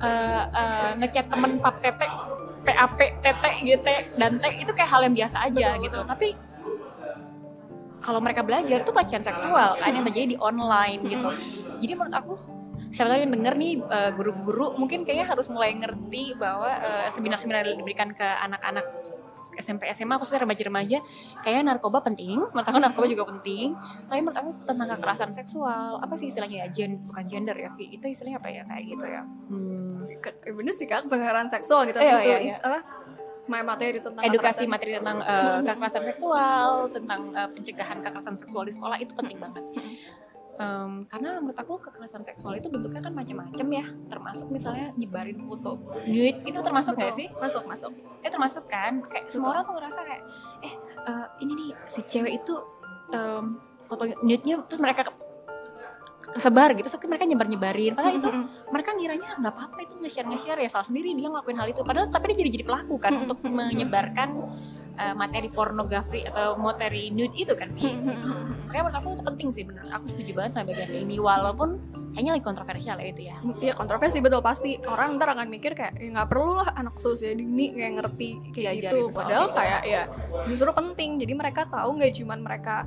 [0.00, 2.08] eh, eh, ngechat temen pap tete
[2.64, 5.98] PAP tete GT dan itu kayak hal yang biasa aja Betul, gitu.
[6.08, 6.28] tapi
[8.00, 11.28] kalau mereka belajar itu pelecehan seksual kan yang terjadi di online gitu.
[11.80, 12.32] Jadi menurut aku
[12.90, 17.62] siapa tahu yang denger nih eh, guru-guru mungkin kayaknya harus mulai ngerti bahwa eh, seminar-seminar
[17.68, 18.84] yang diberikan ke anak-anak
[19.62, 20.98] SMP SMA khususnya remaja-remaja
[21.38, 23.78] kayaknya narkoba penting menurut aku narkoba juga penting.
[24.10, 27.94] Tapi menurut aku tentang kekerasan seksual apa sih istilahnya ya gen bukan gender ya Vi?
[27.94, 29.22] Itu istilahnya apa ya kayak gitu ya?
[29.22, 30.02] Hmm,
[30.58, 32.82] bener sih kak pengenalan seksual gitu Iya, iya, is apa
[33.50, 34.70] materi tentang edukasi kekerasan.
[34.70, 39.64] materi tentang eh, kekerasan seksual tentang eh, pencegahan kekerasan seksual di sekolah itu penting banget.
[40.60, 43.84] Em, karena menurut aku kekerasan seksual itu bentuknya kan macam-macam ya.
[44.12, 47.26] Termasuk misalnya nyebarin foto nude itu termasuk nggak sih?
[47.40, 47.92] Masuk masuk.
[48.20, 49.00] Eh termasuk kan?
[49.08, 49.54] Kayak semua Betul.
[49.56, 50.22] orang tuh ngerasa kayak
[50.62, 50.74] eh
[51.08, 52.54] eh, ini nih si cewek itu
[53.10, 55.08] em, foto nude-nya terus mereka
[56.30, 58.44] kesebar gitu terus mereka nyebar nyebarin padahal itu Mm-mm.
[58.70, 62.06] mereka ngiranya nggak apa-apa itu nge-share nge-share ya salah sendiri dia ngelakuin hal itu padahal
[62.08, 63.24] tapi dia jadi jadi pelaku kan Mm-mm.
[63.26, 64.28] untuk menyebarkan
[64.94, 67.82] eh, materi pornografi atau materi nude itu kan Vi.
[67.82, 68.70] Mm-mm.
[68.70, 71.68] makanya menurut aku itu penting sih bener aku setuju banget sama bagian ini walaupun
[72.14, 75.94] kayaknya lagi kontroversial ya itu ya Iya kontroversi betul pasti orang ntar akan mikir kayak
[75.98, 79.56] ya nggak perlu lah anak seusia dini kayak ngerti kayak gitu soal padahal itu.
[79.56, 80.02] kayak ya
[80.50, 82.86] justru penting jadi mereka tahu nggak cuman mereka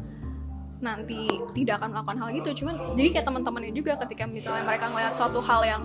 [0.84, 2.50] nanti tidak akan melakukan hal gitu.
[2.64, 5.82] Cuman jadi kayak teman-temannya juga ketika misalnya mereka ngeliat suatu hal yang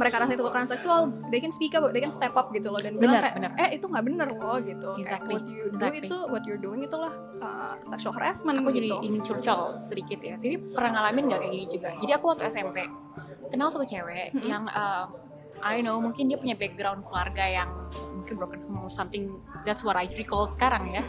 [0.00, 2.80] mereka rasa itu kekerasan seksual they can speak up they can step up gitu loh
[2.80, 3.50] dan bilang Benar, kayak benar.
[3.60, 4.90] eh itu nggak bener loh gitu.
[4.96, 6.08] Exactly, kayak what you do exactly.
[6.08, 7.12] itu what you're doing itulah
[7.44, 9.04] uh, sexual harassment aku jadi gitu.
[9.04, 10.34] ingin curcol sedikit ya.
[10.40, 11.88] Jadi pernah ngalamin nggak kayak gini juga?
[12.00, 12.78] Jadi aku waktu SMP
[13.52, 14.48] kenal satu cewek Mm-mm.
[14.48, 15.04] yang uh,
[15.60, 17.68] I know mungkin dia punya background keluarga yang
[18.16, 19.28] mungkin broken home something
[19.68, 21.04] that's what I recall sekarang ya.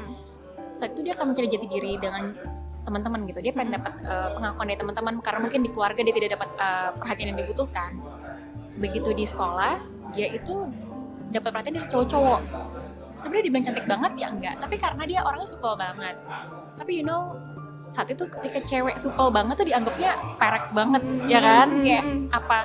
[0.75, 2.35] Saat itu dia akan mencari jati diri dengan
[2.81, 3.39] teman-teman gitu.
[3.43, 6.89] Dia pengen dapat uh, pengakuan dari teman-teman karena mungkin di keluarga dia tidak dapat uh,
[6.97, 7.91] perhatian yang dibutuhkan.
[8.77, 9.73] Begitu di sekolah
[10.11, 10.67] dia itu
[11.31, 12.41] dapat perhatian dari cowok-cowok.
[13.13, 14.55] Sebenarnya dibilang cantik banget ya enggak.
[14.59, 16.15] Tapi karena dia orangnya supel banget.
[16.79, 17.37] Tapi you know
[17.91, 21.69] saat itu ketika cewek supel banget tuh dianggapnya perek banget ya kan?
[21.83, 22.57] Kayak apa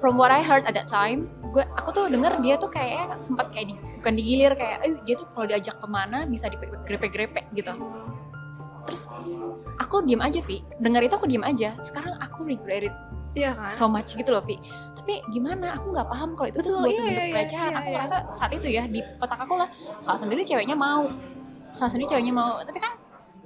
[0.00, 3.50] from what I heard at that time gue aku tuh denger dia tuh kayak sempat
[3.50, 7.74] kayak di, bukan digilir kayak eh dia tuh kalau diajak ke mana bisa digrepe-grepe gitu.
[8.86, 9.10] Terus
[9.80, 10.60] aku diem aja Vi.
[10.76, 11.72] Dengar itu aku diem aja.
[11.80, 12.94] Sekarang aku regret it
[13.30, 13.62] iya kan?
[13.70, 14.60] so much gitu loh Vi.
[14.92, 15.72] Tapi gimana?
[15.80, 17.70] Aku nggak paham kalau itu tuh sebuah iya, bentuk iya, pelecehan.
[17.72, 17.94] Iya, aku iya.
[17.96, 19.68] ngerasa saat itu ya di otak aku lah
[19.98, 21.08] soal sendiri ceweknya mau.
[21.72, 22.60] Soal sendiri ceweknya mau.
[22.60, 22.92] Tapi kan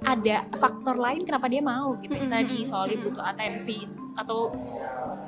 [0.05, 3.09] ada faktor lain kenapa dia mau gitu Mm-mm, tadi mm-mm, soal dia mm-mm.
[3.09, 4.51] butuh atensi atau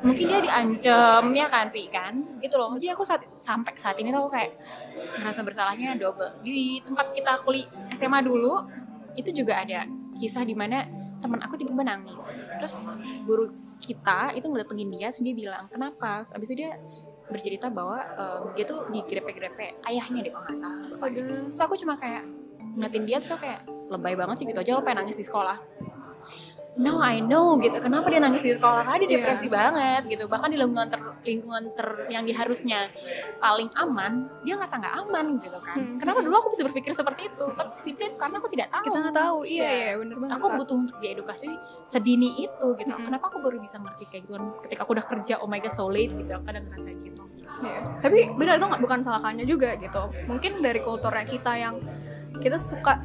[0.03, 2.13] mungkin dia diancam ya kan Vi kan?
[2.43, 2.75] Gitu loh.
[2.75, 4.51] Jadi aku saat sampai saat ini tuh aku kayak
[5.23, 6.43] ngerasa bersalahnya double.
[6.43, 8.67] Di tempat kita kuliah SMA dulu
[9.17, 10.83] itu juga ada kisah di mana
[11.21, 12.45] teman aku tiba-tiba nangis.
[12.59, 12.89] Terus
[13.23, 16.25] guru kita itu ngeliatin dia terus dia bilang kenapa?
[16.25, 16.71] Terus abis itu dia
[17.27, 20.79] bercerita bahwa em, dia tuh digrepe-grepe ayahnya deh kalau nggak salah.
[20.89, 22.25] Terus aku cuma kayak
[22.77, 25.57] ngeliatin dia terus aku kayak lebay banget sih gitu aja lo pengen nangis di sekolah
[26.77, 29.15] Now I know gitu kenapa dia nangis di sekolah karena dia Iya.
[29.17, 32.93] depresi banget gitu bahkan di lingkungan ter lingkungan ter yang diharusnya
[33.35, 35.97] paling aman dia ngerasa nggak aman gitu kan Hmm.
[35.97, 39.17] kenapa dulu aku bisa berpikir seperti itu tapi itu karena aku tidak tahu kita nggak
[39.17, 39.73] tahu iya Iya.
[39.73, 41.49] iya bener banget aku butuh untuk diedukasi
[41.81, 43.03] sedini itu gitu Mm-mm.
[43.03, 45.87] kenapa aku baru bisa ngerti kayak gitu ketika aku udah kerja oh my god so
[45.87, 47.23] late gitu kadang ngerasa gitu
[47.57, 47.81] Iya.
[47.99, 49.97] Tapi benar itu nggak bukan salahkannya juga gitu.
[50.29, 51.81] Mungkin dari kulturnya kita yang
[52.37, 53.01] kita suka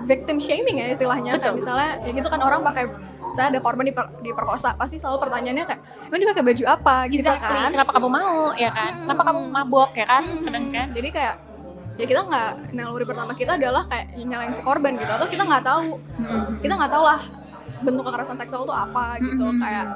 [0.00, 1.58] victim shaming ya istilahnya kayak Betul.
[1.58, 2.86] misalnya ya gitu kan orang pakai
[3.34, 6.96] saya ada korban diper, diperkosa pasti selalu pertanyaannya kayak emang dia pakai baju apa?
[7.10, 7.58] Gitu exactly.
[7.58, 7.70] kan.
[7.74, 8.40] Kenapa kamu mau?
[8.54, 8.90] Ya kan.
[8.92, 9.02] Mm-mm.
[9.06, 9.90] kenapa kamu mabok?
[9.98, 10.22] Ya kan.
[10.22, 10.44] Mm-mm.
[10.46, 10.88] kadang kan.
[10.94, 11.34] Jadi kayak
[11.96, 15.64] ya kita nggak naluri pertama kita adalah kayak nyalain si korban gitu atau kita nggak
[15.64, 15.90] tahu.
[16.62, 17.20] Kita nggak tahu lah
[17.76, 19.44] bentuk kekerasan seksual itu apa gitu.
[19.46, 19.60] Mm-mm.
[19.62, 19.86] kayak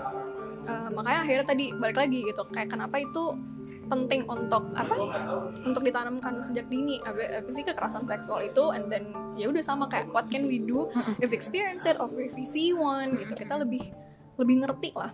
[0.66, 3.24] eh, makanya akhirnya tadi balik lagi gitu kayak kenapa itu
[3.90, 4.94] penting untuk apa
[5.66, 7.02] untuk ditanamkan sejak dini.
[7.02, 8.70] Apa, apa sih kekerasan seksual itu?
[8.70, 10.86] And then ya udah sama kayak what can we do
[11.18, 13.34] if experience it or if we see one gitu.
[13.34, 13.90] Kita lebih
[14.38, 15.12] lebih ngerti lah.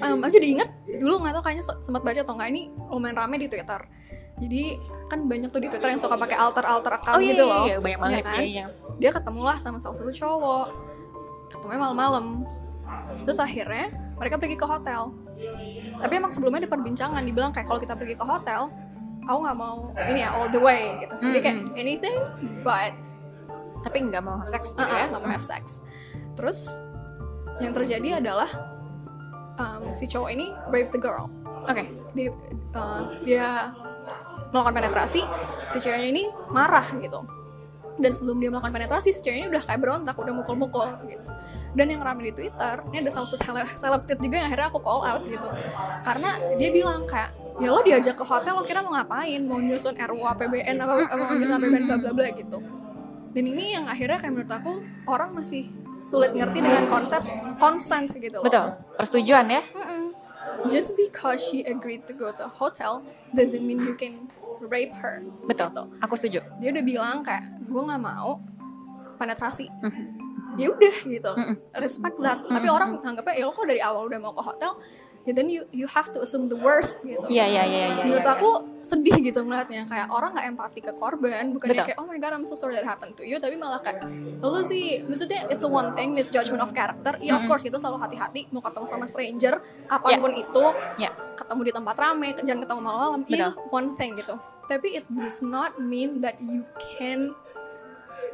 [0.00, 3.16] Um, aku jadi inget dulu nggak tahu kayaknya se- sempat baca atau nggak ini lumayan
[3.18, 3.80] rame di Twitter.
[4.38, 4.62] Jadi
[5.10, 7.52] kan banyak tuh di Twitter yang suka pakai alter alter account oh iya, gitu iya,
[7.52, 7.64] loh.
[7.66, 8.38] iya, banyak banget kan?
[8.38, 8.64] iya, iya.
[9.00, 10.66] dia ketemulah sama salah satu cowok.
[11.50, 12.46] Ketemunya malam-malam.
[13.28, 15.12] Terus akhirnya mereka pergi ke hotel
[15.98, 18.70] tapi emang sebelumnya ada perbincangan dibilang kayak kalau kita pergi ke hotel
[19.28, 21.14] aku nggak mau ini ya all the way gitu.
[21.20, 22.16] Jadi kayak anything
[22.64, 22.96] but
[23.84, 25.06] tapi nggak mau have sex gitu uh-uh, ya?
[25.10, 25.84] nggak mau have sex.
[26.38, 26.82] Terus
[27.58, 28.48] yang terjadi adalah
[29.58, 31.28] um, si cowok ini rape the girl.
[31.66, 31.84] Oke.
[32.16, 32.30] Dia,
[32.72, 33.74] uh, dia
[34.54, 35.20] melakukan penetrasi
[35.68, 37.20] si ceweknya ini marah gitu.
[37.98, 41.26] Dan sebelum dia melakukan penetrasi si cewek ini udah kayak berontak udah mukul-mukul gitu
[41.76, 44.80] dan yang rame di Twitter ini ada salah satu seleb, tweet juga yang akhirnya aku
[44.80, 45.48] call out gitu
[46.04, 49.92] karena dia bilang kayak ya lo diajak ke hotel lo kira mau ngapain mau nyusun
[49.92, 52.58] RUU APBN apa, apa mau nyusun APBN bla bla bla gitu
[53.34, 54.72] dan ini yang akhirnya kayak menurut aku
[55.04, 57.20] orang masih sulit ngerti dengan konsep
[57.58, 60.14] consent gitu loh betul persetujuan ya Mm-mm.
[60.66, 64.26] Just because she agreed to go to a hotel doesn't mean you can
[64.58, 65.22] rape her.
[65.46, 65.82] betul Gitu.
[66.02, 68.42] aku setuju Dia udah bilang kayak gue nggak mau
[69.18, 69.70] penetrasi.
[69.82, 70.17] Mhm.
[70.58, 71.32] Ya udah gitu.
[71.74, 72.42] Respect that.
[72.42, 72.74] Tapi Mhm.
[72.74, 74.74] orang anggapnya ya kok dari awal udah mau ke hotel,
[75.22, 77.20] ya then you you have to assume the worst gitu.
[77.28, 78.32] iya iya iya iya Menurut iya.
[78.32, 78.50] aku
[78.80, 81.84] sedih gitu ngeliatnya kayak orang nggak empati ke korban bukan Betul.
[81.84, 84.08] kayak oh my god I'm so sorry that happened to you tapi malah kayak
[84.40, 87.48] lu sih maksudnya it's a one thing misjudgment of character ya of Mhm.
[87.50, 90.64] course kita selalu hati-hati mau ketemu sama stranger apa pun itu
[90.96, 91.12] Ya.
[91.36, 93.36] ketemu di tempat rame jangan ketemu malam-malam Betul.
[93.36, 94.32] iya one thing gitu
[94.64, 96.64] tapi it does not mean that you
[96.96, 97.36] can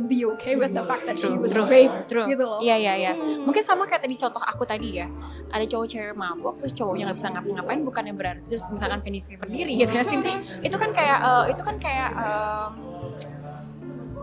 [0.03, 2.27] be okay with the fact that she was true, raped true.
[2.27, 3.13] gitu loh Iya iya iya.
[3.15, 3.47] Hmm.
[3.47, 5.07] Mungkin sama kayak tadi contoh aku tadi ya.
[5.55, 9.79] Ada cowok cewek mabuk terus cowoknya nggak bisa ngapa-ngapain bukannya berarti terus misalkan penisnya berdiri
[9.79, 10.03] gitu ya.
[10.03, 12.73] Simply itu kan kayak eh, itu kan kayak em,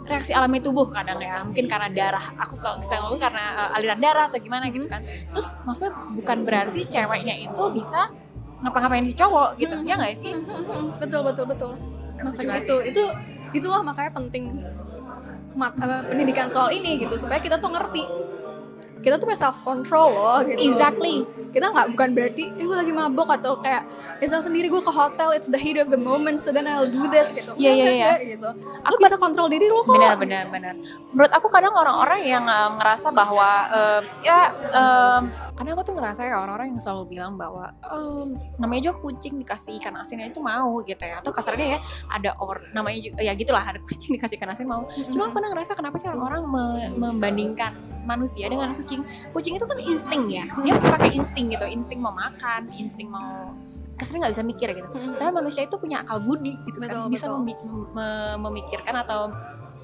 [0.07, 1.39] reaksi alami tubuh kadang ya.
[1.47, 2.26] Mungkin karena darah.
[2.43, 5.01] Aku selalu selalu karena eh, aliran darah atau gimana gitu kan.
[5.32, 8.11] Terus maksudnya bukan berarti ceweknya itu bisa
[8.61, 9.76] ngapa-ngapain si cowok gitu.
[9.88, 10.36] Ya nggak sih?
[10.36, 11.72] Hmm, betul betul betul
[12.22, 13.03] makanya banget itu itu
[13.51, 14.43] itulah makanya penting
[15.56, 18.04] mat, apa, pendidikan soal ini gitu supaya kita tuh ngerti
[19.02, 20.62] kita tuh punya self control loh gitu.
[20.62, 21.26] Exactly.
[21.52, 23.84] Kita nggak bukan berarti eh gue lagi mabok atau kayak
[24.22, 27.10] misal sendiri gue ke hotel it's the heat of the moment so then I'll do
[27.10, 27.52] this gitu.
[27.58, 28.12] Iya, iya, iya.
[28.38, 28.47] gitu.
[28.62, 29.97] Lu bisa kontrol diri lu kok.
[29.97, 30.78] Benar benar benar.
[31.12, 35.22] Menurut aku kadang orang-orang yang um, ngerasa bahwa um, ya um,
[35.58, 39.82] kadang aku tuh ngerasa ya orang-orang yang selalu bilang bahwa um, namanya juga kucing dikasih
[39.82, 41.26] ikan asinnya itu mau gitu ya.
[41.26, 44.86] Atau kasarnya ya ada or namanya juga ya gitulah ada kucing dikasih ikan asin mau.
[45.10, 49.02] Cuma aku kadang ngerasa kenapa sih orang-orang me- membandingkan manusia dengan kucing.
[49.32, 50.45] Kucing itu kan insting ya.
[50.62, 51.66] Dia pakai insting gitu.
[51.66, 53.54] Insting mau makan insting mau
[53.97, 54.88] kasarnya nggak bisa mikir gitu.
[55.14, 56.89] Soalnya manusia itu punya akal budi gitu kan.
[56.89, 57.38] Betul, bisa betul.
[57.41, 59.30] membi- mem- mem- memikirkan atau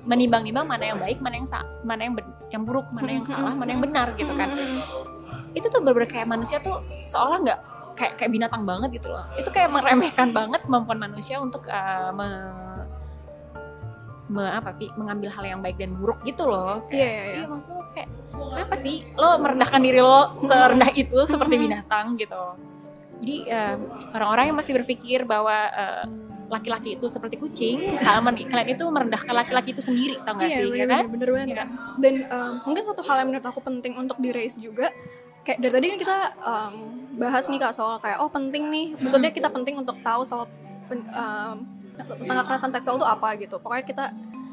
[0.08, 1.48] menimbang-nimbang mana yang baik mana yang
[1.84, 2.14] mana yang
[2.48, 4.50] yang buruk mana yang salah mana yang benar gitu kan.
[5.54, 7.60] Itu tuh bener kayak manusia tuh seolah nggak
[7.98, 9.26] kayak kayak binatang banget gitu loh.
[9.36, 12.77] Itu kayak meremehkan banget kemampuan manusia untuk uh, me-
[14.28, 17.46] me- apa sih mengambil hal yang baik dan buruk gitu loh iya iya iya Iya
[17.48, 22.44] maksudnya kayak kenapa sih lo merendahkan diri lo serendah itu seperti binatang gitu.
[23.18, 23.76] Jadi eh,
[24.12, 26.06] orang-orang yang masih berpikir bahwa eh,
[26.48, 30.66] laki-laki itu seperti kucing, kalian kalian itu merendahkan laki-laki itu sendiri, tau gak iya sih?
[30.66, 31.04] bener, ya kan?
[31.04, 31.58] bener, bener banget Iya.
[31.58, 31.68] kan
[31.98, 34.88] dan um, mungkin satu hal yang menurut aku penting untuk di raise juga
[35.44, 36.74] kayak dari tadi kan kita um,
[37.16, 40.48] bahas nih kak soal kayak oh penting nih maksudnya kita penting untuk tahu soal
[40.86, 41.68] pen- um,
[41.98, 44.06] tentang kekerasan seksual itu apa gitu pokoknya kita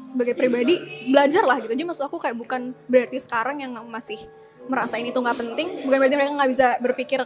[0.05, 0.77] sebagai pribadi
[1.09, 4.17] belajar lah gitu jadi maksud aku kayak bukan berarti sekarang yang masih
[4.65, 7.19] merasa ini tuh nggak penting bukan berarti mereka nggak bisa berpikir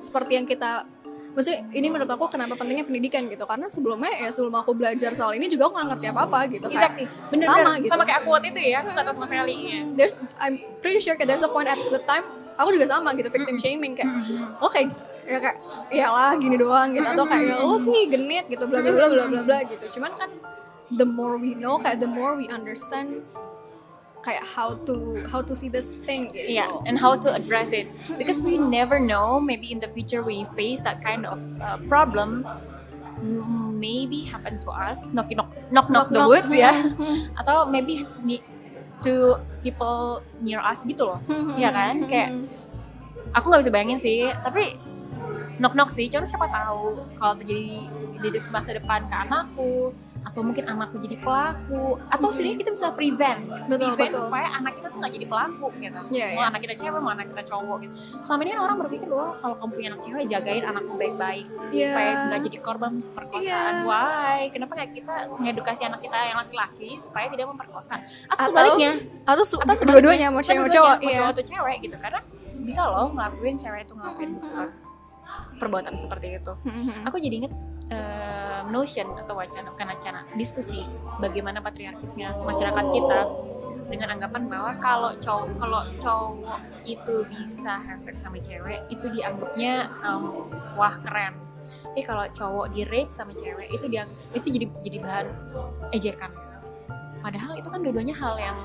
[0.00, 0.84] seperti yang kita
[1.34, 5.34] maksudnya ini menurut aku kenapa pentingnya pendidikan gitu karena sebelumnya ya sebelum aku belajar soal
[5.34, 7.04] ini juga aku nggak ngerti apa apa gitu Kayak Exactly.
[7.34, 7.74] Bener, sama bener.
[7.82, 9.54] gitu Sama kayak aku waktu itu ya, aku gak tahu sama sekali.
[9.66, 9.80] Iya.
[9.98, 12.22] there's I'm pretty sure kayak there's a point at the time
[12.54, 14.10] aku juga sama gitu victim shaming kayak
[14.62, 14.94] oh kayak
[15.24, 15.56] ya kayak
[15.90, 19.24] iyalah gini doang gitu atau kayak ya lo sih genit gitu bla bla bla bla
[19.26, 20.30] bla bla gitu cuman kan
[20.94, 23.24] the more we know kayak the more we understand
[24.24, 27.92] kayak how to how to see this thing gitu Yeah, and how to address it
[28.16, 29.36] because we never know.
[29.36, 32.48] Maybe in the future we face that kind of uh, problem.
[33.76, 35.12] Maybe happen to us.
[35.12, 36.64] Knock knock knock knock, the Knock, woods knock.
[36.64, 36.72] ya.
[37.36, 38.00] Atau maybe
[39.04, 41.20] to people near us gitu loh.
[41.54, 42.08] Iya kan?
[42.08, 42.40] Kayak
[43.36, 44.26] aku nggak bisa bayangin sih.
[44.40, 44.80] Tapi
[45.60, 46.08] knock knock sih.
[46.08, 47.86] Cuma siapa tahu kalau terjadi
[48.24, 49.92] di masa depan ke anakku
[50.24, 52.00] atau mungkin anakku jadi pelaku.
[52.08, 53.40] Atau setidaknya kita bisa prevent.
[53.68, 54.22] Betul, prevent betul.
[54.24, 56.46] supaya anak kita tuh nggak jadi pelaku gitu Iya, mau iya.
[56.48, 57.92] anak kita cewek mau anak kita cowok gitu.
[58.20, 61.46] Selama ini kan orang berpikir bahwa kalau kamu punya anak cewek jagain anakmu baik-baik.
[61.70, 61.86] Iya.
[61.86, 63.74] supaya nggak jadi korban perkosaan.
[63.74, 63.84] Iya.
[63.84, 64.40] why?
[64.48, 67.94] Kenapa nggak kita mengedukasi anak kita yang laki-laki supaya tidak memperkosa?
[67.94, 68.90] Atau Atau- sebaliknya.
[69.22, 71.16] atau, se- atau dua-duanya mau cewek mau cowok mau iya.
[71.20, 71.96] cowok atau cewek gitu.
[71.96, 72.20] Karena
[72.64, 74.68] bisa loh ngelakuin cewek itu ngelakuin uh,
[75.56, 76.52] perbuatan seperti itu.
[77.04, 77.52] Aku jadi inget
[77.90, 80.84] eh, notion atau wacana bukan wacana diskusi
[81.20, 83.20] bagaimana patriarkisnya masyarakat kita
[83.88, 89.88] dengan anggapan bahwa kalau cowok kalau cowok itu bisa have sex sama cewek itu dianggapnya
[90.02, 90.40] um,
[90.76, 91.36] wah keren.
[91.64, 95.26] Tapi kalau cowok di rape sama cewek itu dia itu jadi jadi bahan
[95.94, 96.32] ejekan.
[97.22, 98.58] Padahal itu kan dua-duanya hal yang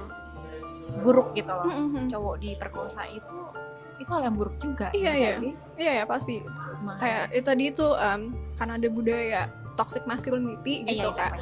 [1.04, 1.70] buruk gitu loh.
[2.10, 3.40] Cowok diperkosa itu
[4.00, 5.32] itu hal yang buruk juga Iya, ya iya.
[5.38, 5.52] sih?
[5.76, 6.40] iya ya pasti.
[6.40, 8.22] Makanya- kayak itu tadi itu um,
[8.56, 9.42] karena ada budaya
[9.76, 11.36] toxic masculinity Eh, gitu iya, kayak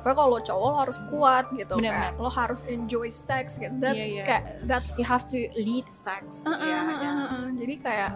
[0.00, 3.74] pokoknya kalau lo cowok lo harus kuat gitu Bener, kayak lo harus enjoy sex gitu.
[3.76, 4.24] That's Iya, iya.
[4.24, 6.46] kayak that's you have to lead sex.
[6.46, 7.10] Uh, uh, ya, uh, ya.
[7.10, 7.46] uh, uh.
[7.54, 8.12] jadi kayak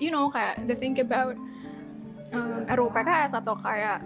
[0.00, 1.36] you know kayak the think about
[2.32, 4.00] um, RUPKS atau kayak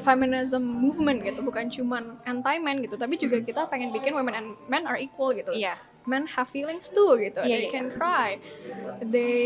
[0.00, 1.40] feminism movement gitu.
[1.40, 2.96] Bukan cuman anti men gitu.
[2.96, 5.52] Tapi juga kita pengen bikin women and men are equal gitu.
[5.52, 5.76] Iya
[6.08, 7.44] men have feelings too gitu.
[7.44, 8.40] Iya, they iya, can cry.
[9.04, 9.36] They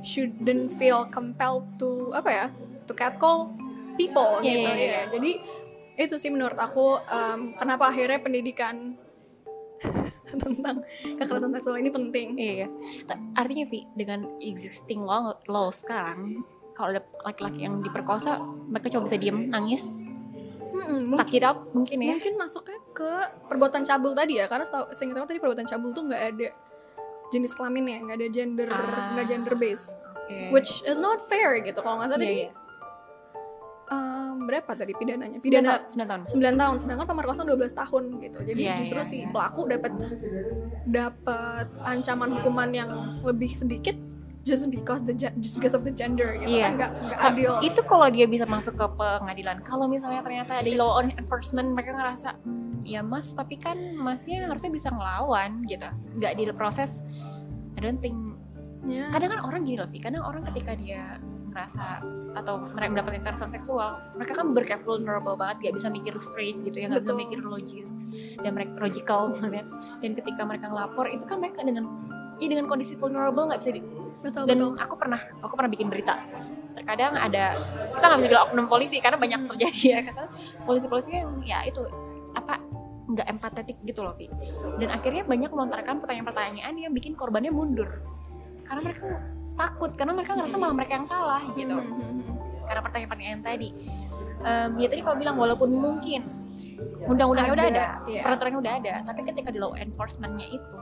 [0.00, 2.46] shouldn't feel compelled to apa ya
[2.86, 3.52] to catcall
[3.98, 4.90] people Iya, gitu iya, iya.
[4.90, 5.30] ya jadi
[5.98, 8.94] itu sih menurut aku um, kenapa akhirnya pendidikan
[10.42, 12.38] tentang kekerasan seksual ini penting.
[12.38, 12.70] Iya
[13.06, 16.42] Ta- artinya Vi dengan existing law law sekarang
[16.78, 18.38] kalau ada laki-laki yang diperkosa
[18.70, 20.06] mereka cuma bisa diem nangis
[20.68, 23.10] Mungkin, suck it up mungkin ya mungkin masuknya ke
[23.46, 26.48] perbuatan cabul tadi ya karena seingat aku tadi perbuatan cabul tuh nggak ada
[27.28, 29.12] jenis kelaminnya nggak ada gender Ah.
[29.12, 30.48] nggak gender based Oke.
[30.50, 32.50] which is not fair gitu kalau nggak salah iya, tadi iya.
[33.88, 38.38] um, berapa tadi pidananya pidana tahun- sembilan tahun 9 tahun sedangkan pemerkosaan 12 tahun gitu
[38.44, 39.28] jadi Iya, justru iya, si iya.
[39.28, 39.92] pelaku dapat
[40.84, 42.90] dapat ancaman hukuman yang
[43.20, 43.96] lebih sedikit
[44.46, 46.64] just because the just because of the gender gitu Iya.
[46.64, 47.52] kan nggak nggak adil.
[47.60, 49.60] itu kalau dia bisa masuk ke pengadilan.
[49.62, 54.72] Kalau misalnya ternyata ada law enforcement mereka ngerasa "Hmm, ya mas tapi kan masnya harusnya
[54.72, 55.88] bisa ngelawan gitu.
[56.16, 57.04] Nggak diproses
[57.76, 58.16] I don't think.
[58.88, 59.10] Ya.
[59.12, 61.18] kadang kan orang gini loh kadang orang ketika dia
[61.50, 61.98] merasa
[62.38, 66.78] atau mereka mendapatkan kekerasan seksual mereka kan berkayak vulnerable banget gak bisa mikir straight gitu
[66.78, 67.90] ya gak bisa mikir logis
[68.38, 69.34] dan mereka logical
[69.98, 71.90] dan ketika mereka ngelapor itu kan mereka dengan
[72.38, 73.82] ya dengan kondisi vulnerable nggak bisa di,
[74.18, 76.18] betul dan betul aku pernah aku pernah bikin berita
[76.74, 77.58] terkadang ada
[77.94, 79.50] kita nggak bisa bilang oknum polisi karena banyak Hmm.
[79.54, 80.26] terjadi ya karena
[80.66, 81.82] polisi-polisi yang ya itu
[82.34, 82.60] apa
[83.08, 84.28] nggak empatetik gitu loh Vi
[84.78, 88.04] dan akhirnya banyak melontarkan pertanyaan-pertanyaan yang bikin korbannya mundur
[88.68, 89.06] karena mereka
[89.56, 92.36] takut karena mereka ngerasa malah mereka yang salah gitu Hmm, hmm, hmm.
[92.68, 93.70] karena pertanyaan-pertanyaan tadi
[94.38, 96.22] Em, ya tadi kau bilang walaupun mungkin
[97.10, 98.22] undang-undangnya udah ada iya.
[98.22, 100.78] peraturannya udah ada tapi ketika di law enforcementnya itu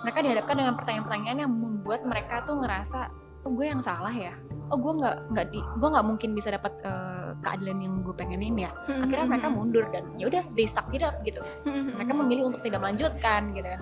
[0.00, 3.12] mereka dihadapkan dengan pertanyaan-pertanyaan yang membuat mereka tuh ngerasa
[3.44, 4.36] oh gue yang salah ya?
[4.70, 8.56] Oh gue nggak nggak di gue nggak mungkin bisa dapat eh, keadilan yang gue pengenin
[8.56, 8.70] ya?
[8.86, 9.56] Hmm, akhirnya hmm, mereka hmm.
[9.56, 11.42] mundur dan ya udah they suck it up gitu.
[11.68, 13.80] Mereka memilih untuk tidak melanjutkan gitu kan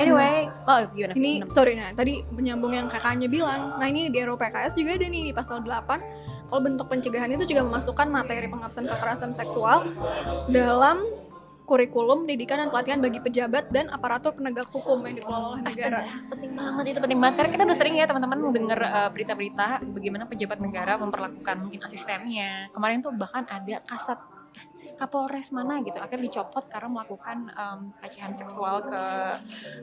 [0.00, 1.14] anyway oh gimana?
[1.14, 5.22] Ini sorry nah tadi menyambung yang kakaknya bilang nah ini di RUPKS juga ada nih
[5.30, 9.88] di pasal 8 kalau bentuk pencegahan itu juga memasukkan materi penghapusan kekerasan seksual
[10.52, 11.02] dalam
[11.64, 16.04] kurikulum pendidikan dan pelatihan bagi pejabat dan aparatur penegak hukum yang dikelola oleh negara.
[16.04, 19.80] Astaga, penting banget itu penting banget karena kita udah sering ya teman-teman mendengar uh, berita-berita
[19.80, 22.68] bagaimana pejabat negara memperlakukan mungkin asistennya.
[22.68, 24.20] Kemarin tuh bahkan ada kasat
[24.84, 29.02] eh, Kapolres mana gitu akhirnya dicopot karena melakukan um, pelecehan seksual ke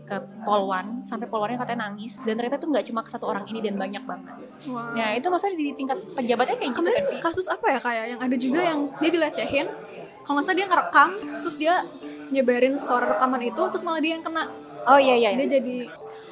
[0.06, 0.16] ke
[0.46, 3.76] polwan sampai polwannya katanya nangis dan ternyata tuh nggak cuma ke satu orang ini dan
[3.76, 4.38] banyak banget.
[4.70, 4.94] Wah.
[4.94, 6.94] Ya itu maksudnya di tingkat pejabatnya kayak gitu kan.
[6.94, 9.68] Kemarin kasus apa ya kayak yang ada juga yang dia dilecehin,
[10.22, 11.10] kalau nggak salah dia ngerekam,
[11.42, 11.74] terus dia
[12.32, 14.48] nyebarin suara rekaman itu, terus malah dia yang kena.
[14.88, 15.30] Oh iya iya.
[15.36, 15.54] Dia iya.
[15.60, 15.76] jadi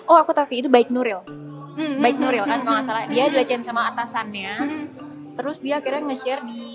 [0.10, 1.22] Oh aku tahu itu baik Nuril.
[1.78, 3.82] Hmm, Baik hmm, Nuril kan hmm, kalau nggak hmm, salah hmm, dia hmm, dilecehin sama
[3.94, 4.54] atasannya.
[4.58, 4.86] hmm,
[5.38, 6.66] terus dia akhirnya nge-share di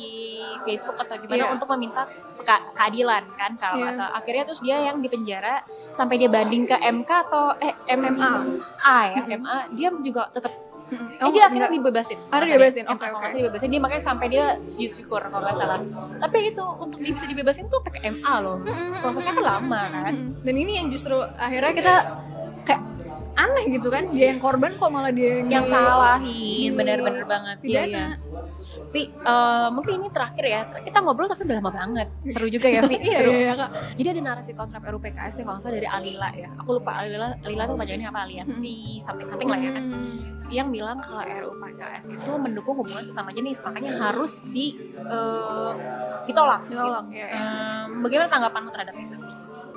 [0.65, 1.53] Facebook atau gimana Iya.
[1.53, 2.09] untuk meminta
[2.41, 3.99] ka- keadilan kan kalau nggak Iya.
[4.01, 5.61] salah akhirnya terus dia yang dipenjara
[5.93, 8.09] sampai dia banding ke MK atau eh MA.
[8.09, 10.55] MA ya MA dia juga tetap
[10.91, 11.21] hmm.
[11.21, 11.81] eh, dia akhirnya enggak.
[11.81, 13.25] dibebasin Ada dibebasin, oke, oke.
[13.25, 15.79] salah dibebasin dia makanya sampai dia sujud syukur kalau nggak salah
[16.21, 18.59] tapi itu untuk dia bisa dibebasin tuh pakai MA loh
[19.01, 20.15] prosesnya kan lama kan.
[20.45, 22.34] Dan ini yang justru akhirnya kita kayak
[23.35, 27.83] aneh gitu kan, dia yang korban kok malah dia yang, yang salahin bener-bener banget iya
[27.85, 27.91] pidana.
[27.91, 28.07] iya
[28.95, 32.87] Vi, eh, mungkin ini terakhir ya kita ngobrol tapi udah lama banget seru juga ya
[32.87, 33.71] Vi Iya, seru iya, iya, Kak.
[33.99, 36.51] Jadi ada narasi kontrak RUU PKS nih kalau salah dari Alila ya.
[36.63, 39.85] Aku lupa Alila Alila tuh panjangnya apa aliansi something something lah ya kan.
[39.91, 40.47] Hmm.
[40.47, 45.73] Yang bilang kalau RUU PKS itu mendukung hubungan sesama jenis, makanya harus di eh,
[46.31, 46.63] ditolak.
[46.71, 47.19] Ditolak, gitu.
[47.19, 47.39] ya, ya.
[47.91, 49.17] Em, bagaimana tanggapanmu terhadap itu?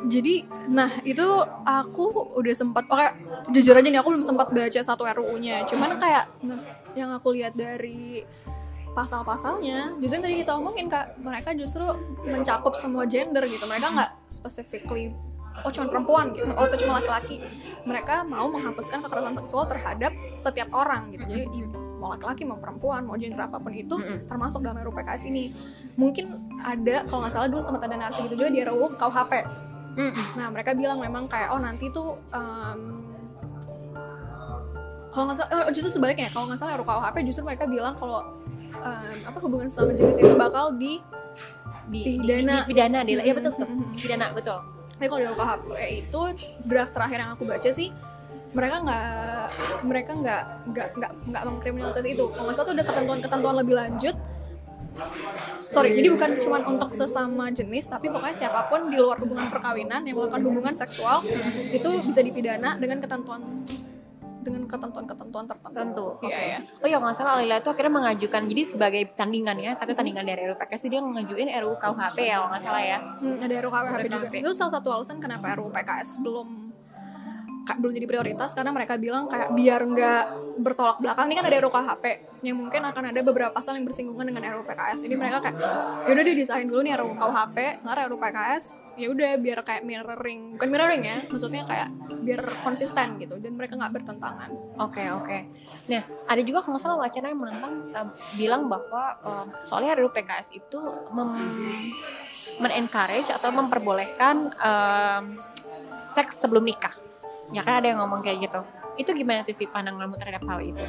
[0.05, 1.25] Jadi, nah itu
[1.65, 3.07] aku udah sempat, oke
[3.49, 5.65] jujur aja nih aku belum sempat baca satu RUU-nya.
[5.65, 6.61] Cuman kayak, nah
[6.93, 8.21] yang aku lihat dari
[8.93, 11.85] pasal-pasalnya, justru yang tadi kita omongin kak, mereka justru
[12.25, 13.65] mencakup semua gender gitu.
[13.65, 15.17] Mereka nggak specifically
[15.65, 17.41] oh cuma perempuan gitu, oh itu cuma laki-laki.
[17.89, 21.25] Mereka mau menghapuskan kekerasan seksual terhadap setiap orang gitu.
[21.25, 21.65] Jadi
[21.97, 23.97] mau laki-laki mau perempuan mau gender apa pun itu
[24.29, 25.49] termasuk dalam RUU PKS ini
[25.97, 26.29] mungkin
[26.61, 29.33] ada kalau nggak salah dulu sempat ada narasi gitu juga di RUU KUHP
[30.37, 32.79] Nah mereka bilang memang kayak oh nanti tuh em,
[35.09, 38.21] kalau nggak salah oh, justru sebaliknya kalau nggak salah RUKUHP justru mereka bilang kalau
[38.77, 41.01] em, apa hubungan sesama jenis itu bakal di
[41.87, 42.67] Di, Pidana.
[42.67, 43.67] di, di pidana, di, ya betul betul.
[43.71, 43.95] Mm-mm.
[43.95, 44.59] Di pidana betul.
[44.97, 45.67] tapi kalau di RUKUHP
[46.03, 46.21] itu
[46.67, 47.89] draft terakhir yang aku baca sih
[48.51, 49.05] mereka nggak
[49.87, 50.43] mereka nggak
[50.73, 54.15] nggak nggak nggak mengkriminalisasi itu kalau nggak salah tuh ada ketentuan-ketentuan lebih lanjut
[55.69, 60.03] sorry jadi bukan cuma untuk sesama jenis tapi pokoknya siapa pun di luar hubungan perkawinan
[60.05, 61.21] yang melakukan hubungan seksual
[61.73, 63.41] itu bisa dipidana dengan ketentuan
[64.47, 66.05] dengan ketentuan-ketentuan tertentu Tentu.
[66.23, 66.31] Oke.
[66.31, 66.59] Iya, iya.
[66.79, 70.41] Oh ya nggak salah Alila itu akhirnya mengajukan jadi sebagai tandingan ya, karena tandingan dari
[70.47, 72.97] RUU PKS dia mengajuin RUU KUHP ya nggak salah ya.
[73.19, 74.27] Hmm, ada RUU KUHP juga.
[74.31, 76.66] Itu salah satu alasan kenapa RUU PKS belum
[77.75, 80.23] belum jadi prioritas karena mereka bilang kayak biar nggak
[80.63, 82.05] bertolak belakang ini kan ada RUU KHP
[82.47, 85.57] yang mungkin akan ada beberapa pasal yang bersinggungan dengan RUU PKS jadi mereka kayak
[86.07, 88.63] yaudah deh disahin dulu nih RUU KUHP ntar RUU PKS
[88.95, 91.91] ya udah biar kayak mirroring bukan mirroring ya maksudnya kayak
[92.23, 95.37] biar konsisten gitu dan mereka nggak bertentangan Oke oke.
[95.89, 98.07] Nah ada juga kalau nggak salah wacana yang menentang em,
[98.37, 101.29] bilang bahwa em, soalnya RUU PKS itu mem
[102.61, 105.23] men-encourage atau memperbolehkan em,
[106.05, 106.93] seks sebelum nikah.
[107.51, 108.59] Ya kan ada yang ngomong kayak gitu.
[108.97, 110.85] Itu gimana tuh pandanganmu terhadap hal itu?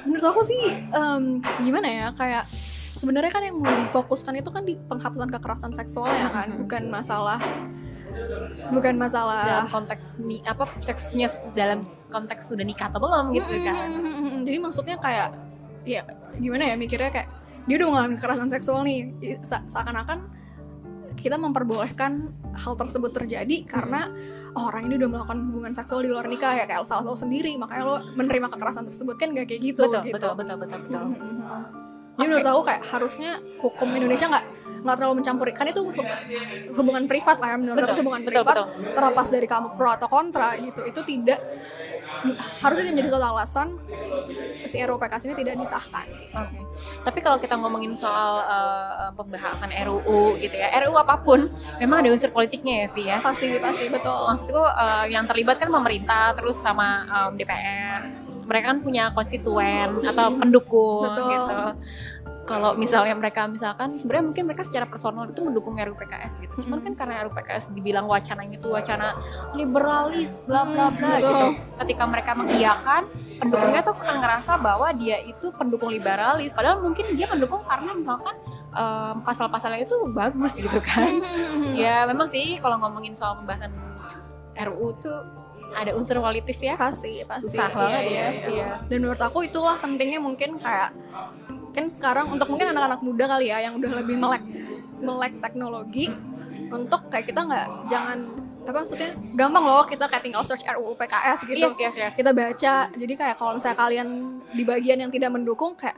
[0.00, 2.48] menurut aku sih em, gimana ya kayak
[2.96, 7.36] sebenarnya kan yang mau difokuskan itu kan di penghapusan kekerasan seksual ya kan bukan masalah
[8.72, 13.76] bukan masalah Dalam konteks ni apa seksnya dalam konteks sudah nikah atau belum gitu kan?
[13.92, 14.42] Mm-mm.
[14.42, 15.36] Jadi maksudnya kayak
[15.86, 16.02] ya
[16.36, 17.28] gimana ya mikirnya kayak
[17.68, 19.14] dia udah ngalamin kekerasan seksual nih
[19.44, 20.26] se- seakan-akan
[21.20, 24.10] kita memperbolehkan hal tersebut terjadi karena
[24.50, 27.16] oh, orang ini udah melakukan hubungan seksual di luar nikah ya kayak lo salah tahu
[27.16, 30.14] sendiri makanya lo menerima kekerasan tersebut kan gak kayak gitu betul, gitu.
[30.14, 31.78] betul betul betul betul Mhm.
[32.20, 34.44] Jadi menurut aku kayak harusnya hukum Indonesia nggak
[34.84, 35.96] nggak terlalu mencampuri kan itu hu-
[36.70, 38.66] hubungan privat lah ya menurut aku Betul, itu hubungan betul, privat betul.
[38.92, 41.38] terlepas dari kamu pro atau kontra gitu itu tidak
[42.60, 43.68] harusnya menjadi suatu alasan
[44.54, 46.36] si RUU PKS ini tidak disahkan gitu.
[46.36, 46.60] Oke.
[47.06, 51.48] Tapi kalau kita ngomongin soal uh, pembahasan RUU gitu ya, RUU apa pun
[51.80, 53.16] memang ada unsur politiknya ya, Vi ya.
[53.22, 58.10] pasti pasti betul Maksudku uh, yang terlibat kan pemerintah terus sama um, DPR.
[58.50, 61.30] Mereka kan punya konstituen atau pendukung Betul.
[61.30, 61.58] gitu.
[62.50, 66.66] Kalau misalnya mereka misalkan sebenarnya mungkin mereka secara personal itu mendukung RUU PKS gitu.
[66.66, 69.14] Cuman kan karena RUU PKS dibilang wacananya itu wacana
[69.54, 71.46] liberalis bla bla bla gitu.
[71.78, 73.06] Ketika mereka mengiyakan
[73.38, 78.36] pendukungnya tuh akan ngerasa bahwa dia itu pendukung liberalis padahal mungkin dia mendukung karena misalkan
[78.76, 81.08] um, pasal-pasalnya itu bagus gitu kan
[81.72, 83.72] ya memang sih kalau ngomongin soal pembahasan
[84.60, 85.18] RUU tuh
[85.70, 88.46] ada unsur politis ya pasti pasti susah banget iya, ya iya.
[88.50, 88.68] Iya.
[88.90, 90.90] dan menurut aku itulah pentingnya mungkin kayak
[91.70, 94.42] kan sekarang untuk mungkin anak-anak muda kali ya yang udah lebih melek
[95.00, 96.10] melek teknologi
[96.70, 98.18] untuk kayak kita nggak jangan
[98.60, 101.64] apa maksudnya gampang loh kita kayak tinggal search RUU PKS gitu.
[101.64, 102.12] Yes yes yes.
[102.14, 102.74] Kita baca.
[102.92, 104.08] Jadi kayak kalau misalnya kalian
[104.52, 105.96] di bagian yang tidak mendukung kayak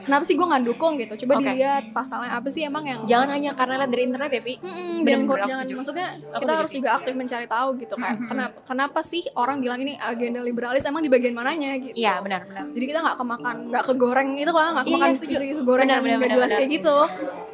[0.00, 1.14] kenapa sih gue nggak dukung gitu?
[1.24, 1.44] Coba Oke.
[1.48, 4.54] dilihat pasalnya apa sih emang yang jangan hanya karena lihat dari internet ya Vi.
[4.58, 5.56] Jangan, bener, aku jangan.
[5.58, 5.74] setuju.
[5.76, 9.78] maksudnya Aku kita harus juga aktif mencari tahu gitu kayak kenapa kenapa sih orang bilang
[9.78, 11.94] ini agenda liberalis emang di bagian mananya gitu?
[11.94, 12.64] Iya benar benar.
[12.70, 16.00] Jadi kita nggak kemakan nggak kegoreng itu lah nggak Iya, kemakan iya, isu-isu goreng Benar,
[16.00, 16.58] yang nggak jelas benar.
[16.58, 16.96] kayak gitu.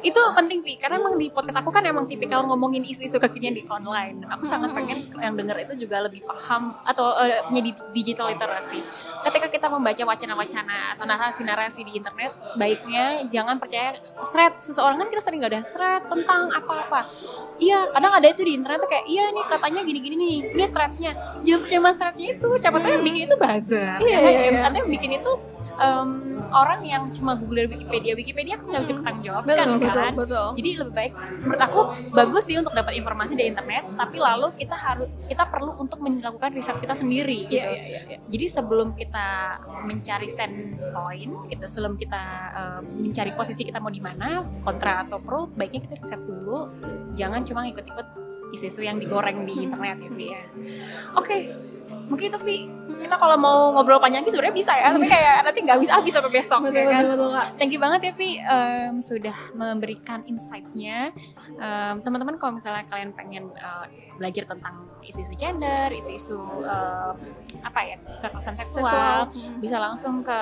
[0.05, 3.63] Itu penting Vi karena emang di podcast aku kan emang tipikal ngomongin isu-isu kekinian di
[3.65, 4.21] online.
[4.29, 8.77] Aku sangat pengen yang denger itu juga lebih paham atau eh, punya di- digital literasi
[9.23, 13.99] ketika kita membaca wacana-wacana atau narasi-narasi di internet baiknya jangan percaya
[14.31, 17.03] thread seseorang kan kita sering gak ada thread tentang apa-apa
[17.59, 21.11] iya kadang ada itu di internet tuh kayak iya nih katanya gini-gini nih ini threadnya
[21.43, 24.61] jangan percaya sama threadnya itu siapa tahu yang bikin itu buzzer Iya, iya, iya.
[24.65, 25.31] atau yang bikin itu
[25.75, 26.09] em,
[26.51, 30.01] orang yang cuma google dari Wikipedia Wikipedia kan nggak bisa bertanggung jawab betul kan betul
[30.01, 30.13] kan?
[30.15, 31.13] betul Jadi lebih baik
[31.45, 31.79] menurut aku
[32.15, 36.49] bagus sih untuk dapat informasi dari internet, tapi lalu kita harus kita perlu untuk melakukan
[36.55, 37.61] riset kita sendiri gitu.
[37.61, 38.17] iya iya iya iya.
[38.25, 39.27] Jadi sebelum kita
[39.85, 42.21] mencari standpoint gitu, sebelum kita
[42.55, 46.69] eh, mencari posisi kita mau di mana, kontra atau pro, baiknya kita riset dulu.
[47.13, 48.07] Jangan cuma ikut-ikut
[48.55, 50.43] isu-isu yang digoreng di internet ya, Vi ya.
[52.05, 52.57] Mungkin itu Vi.
[52.95, 56.11] Kita kalau mau ngobrol panjang lagi sebenarnya bisa ya, tapi kayak nanti nggak bisa habis
[56.11, 57.01] sampai besok betul ya kan.
[57.01, 61.11] betul betul kak Thank you banget ya Vi em, sudah memberikan insight-nya.
[61.55, 67.11] Em, teman-teman kalau misalnya kalian pengen eh, belajar tentang isu-isu gender, isu-isu eh,
[67.61, 68.89] apa ya kekerasan seksual,
[69.29, 69.61] Seksual.
[69.61, 70.39] bisa langsung ke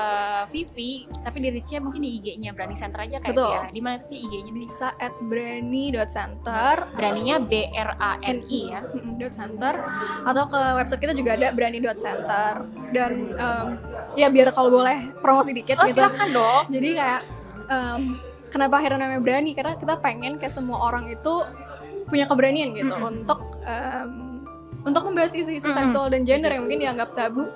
[0.47, 1.03] Vivi.
[1.09, 3.51] Tapi di reach mungkin di IG-nya Berani Center aja kayak Betul.
[3.51, 3.63] ya.
[3.67, 4.51] Di mana tuh Vi IG-nya?
[4.53, 8.81] Bisa at berani.center Beraninya B R A N I ya.
[9.19, 9.73] Dot center
[10.23, 12.53] atau ke website kita juga ada berani.center
[12.91, 13.67] dan em,
[14.13, 16.63] ya biar kalau boleh promosi dikit Oh gitu silakan dong.
[16.69, 17.21] jadi kayak
[17.67, 18.01] em,
[18.47, 21.34] kenapa akhirnya namanya berani karena kita pengen kayak semua orang itu
[22.05, 23.09] punya keberanian gitu Mm-mm.
[23.23, 24.09] untuk em,
[24.84, 25.77] untuk membahas isu-isu Mm-mm.
[25.79, 27.47] seksual dan gender yang mungkin dianggap tabu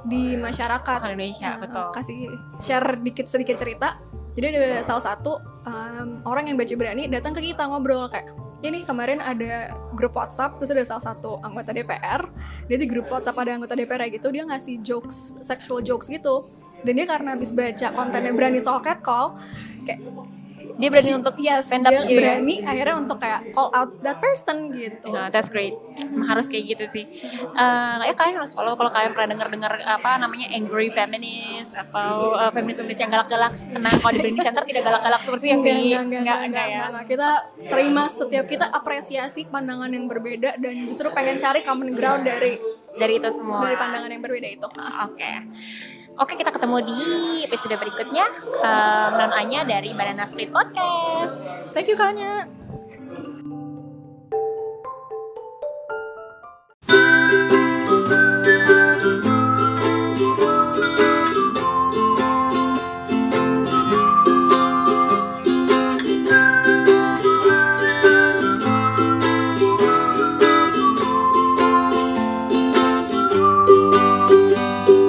[0.00, 1.86] di masyarakat Indonesia Nah, betul.
[1.92, 2.16] kasih
[2.56, 4.00] share dikit sedikit cerita
[4.32, 8.68] jadi ada salah satu em, orang yang baca berani datang ke kita ngobrol kayak ya
[8.68, 12.28] nih kemarin ada grup WhatsApp terus ada salah satu anggota DPR
[12.68, 16.46] dia di grup WhatsApp ada anggota DPR gitu dia ngasih jokes sexual jokes gitu.
[16.80, 19.36] Dan dia karena habis baca kontennya berani soal catcall
[19.84, 20.00] kayak
[20.80, 22.40] Dia berani untuk yes, stand up dia gitu ya.
[22.40, 25.76] berani akhirnya untuk kayak call out that person gitu Nah, that's great.
[26.24, 27.04] Harus kayak gitu sih.
[27.52, 32.50] Eh, ya kalian harus follow kalau kalian pernah dengar-dengar apa namanya angry feminist atau eh,
[32.50, 33.52] feminis-feminis yang galak-galak.
[33.52, 36.66] Tenang, kalau di Berani Center tidak galak-galak seperti yang Enggak, di enggak, enggak, enggak, enggak,
[36.66, 36.80] ya.
[36.88, 37.04] enggak.
[37.06, 37.28] Kita
[37.68, 42.56] terima setiap kita apresiasi pandangan yang berbeda dan justru pengen cari common ground dari
[42.90, 43.62] Dari itu semua.
[43.62, 44.66] dari pandangan yang berbeda itu.
[44.66, 45.32] Oke.
[46.20, 47.00] Oke, kita ketemu di
[47.48, 48.28] episode berikutnya.
[48.60, 51.48] Eh, non Anya dari Banana Split Podcast.
[51.72, 52.59] Thank you Kanya.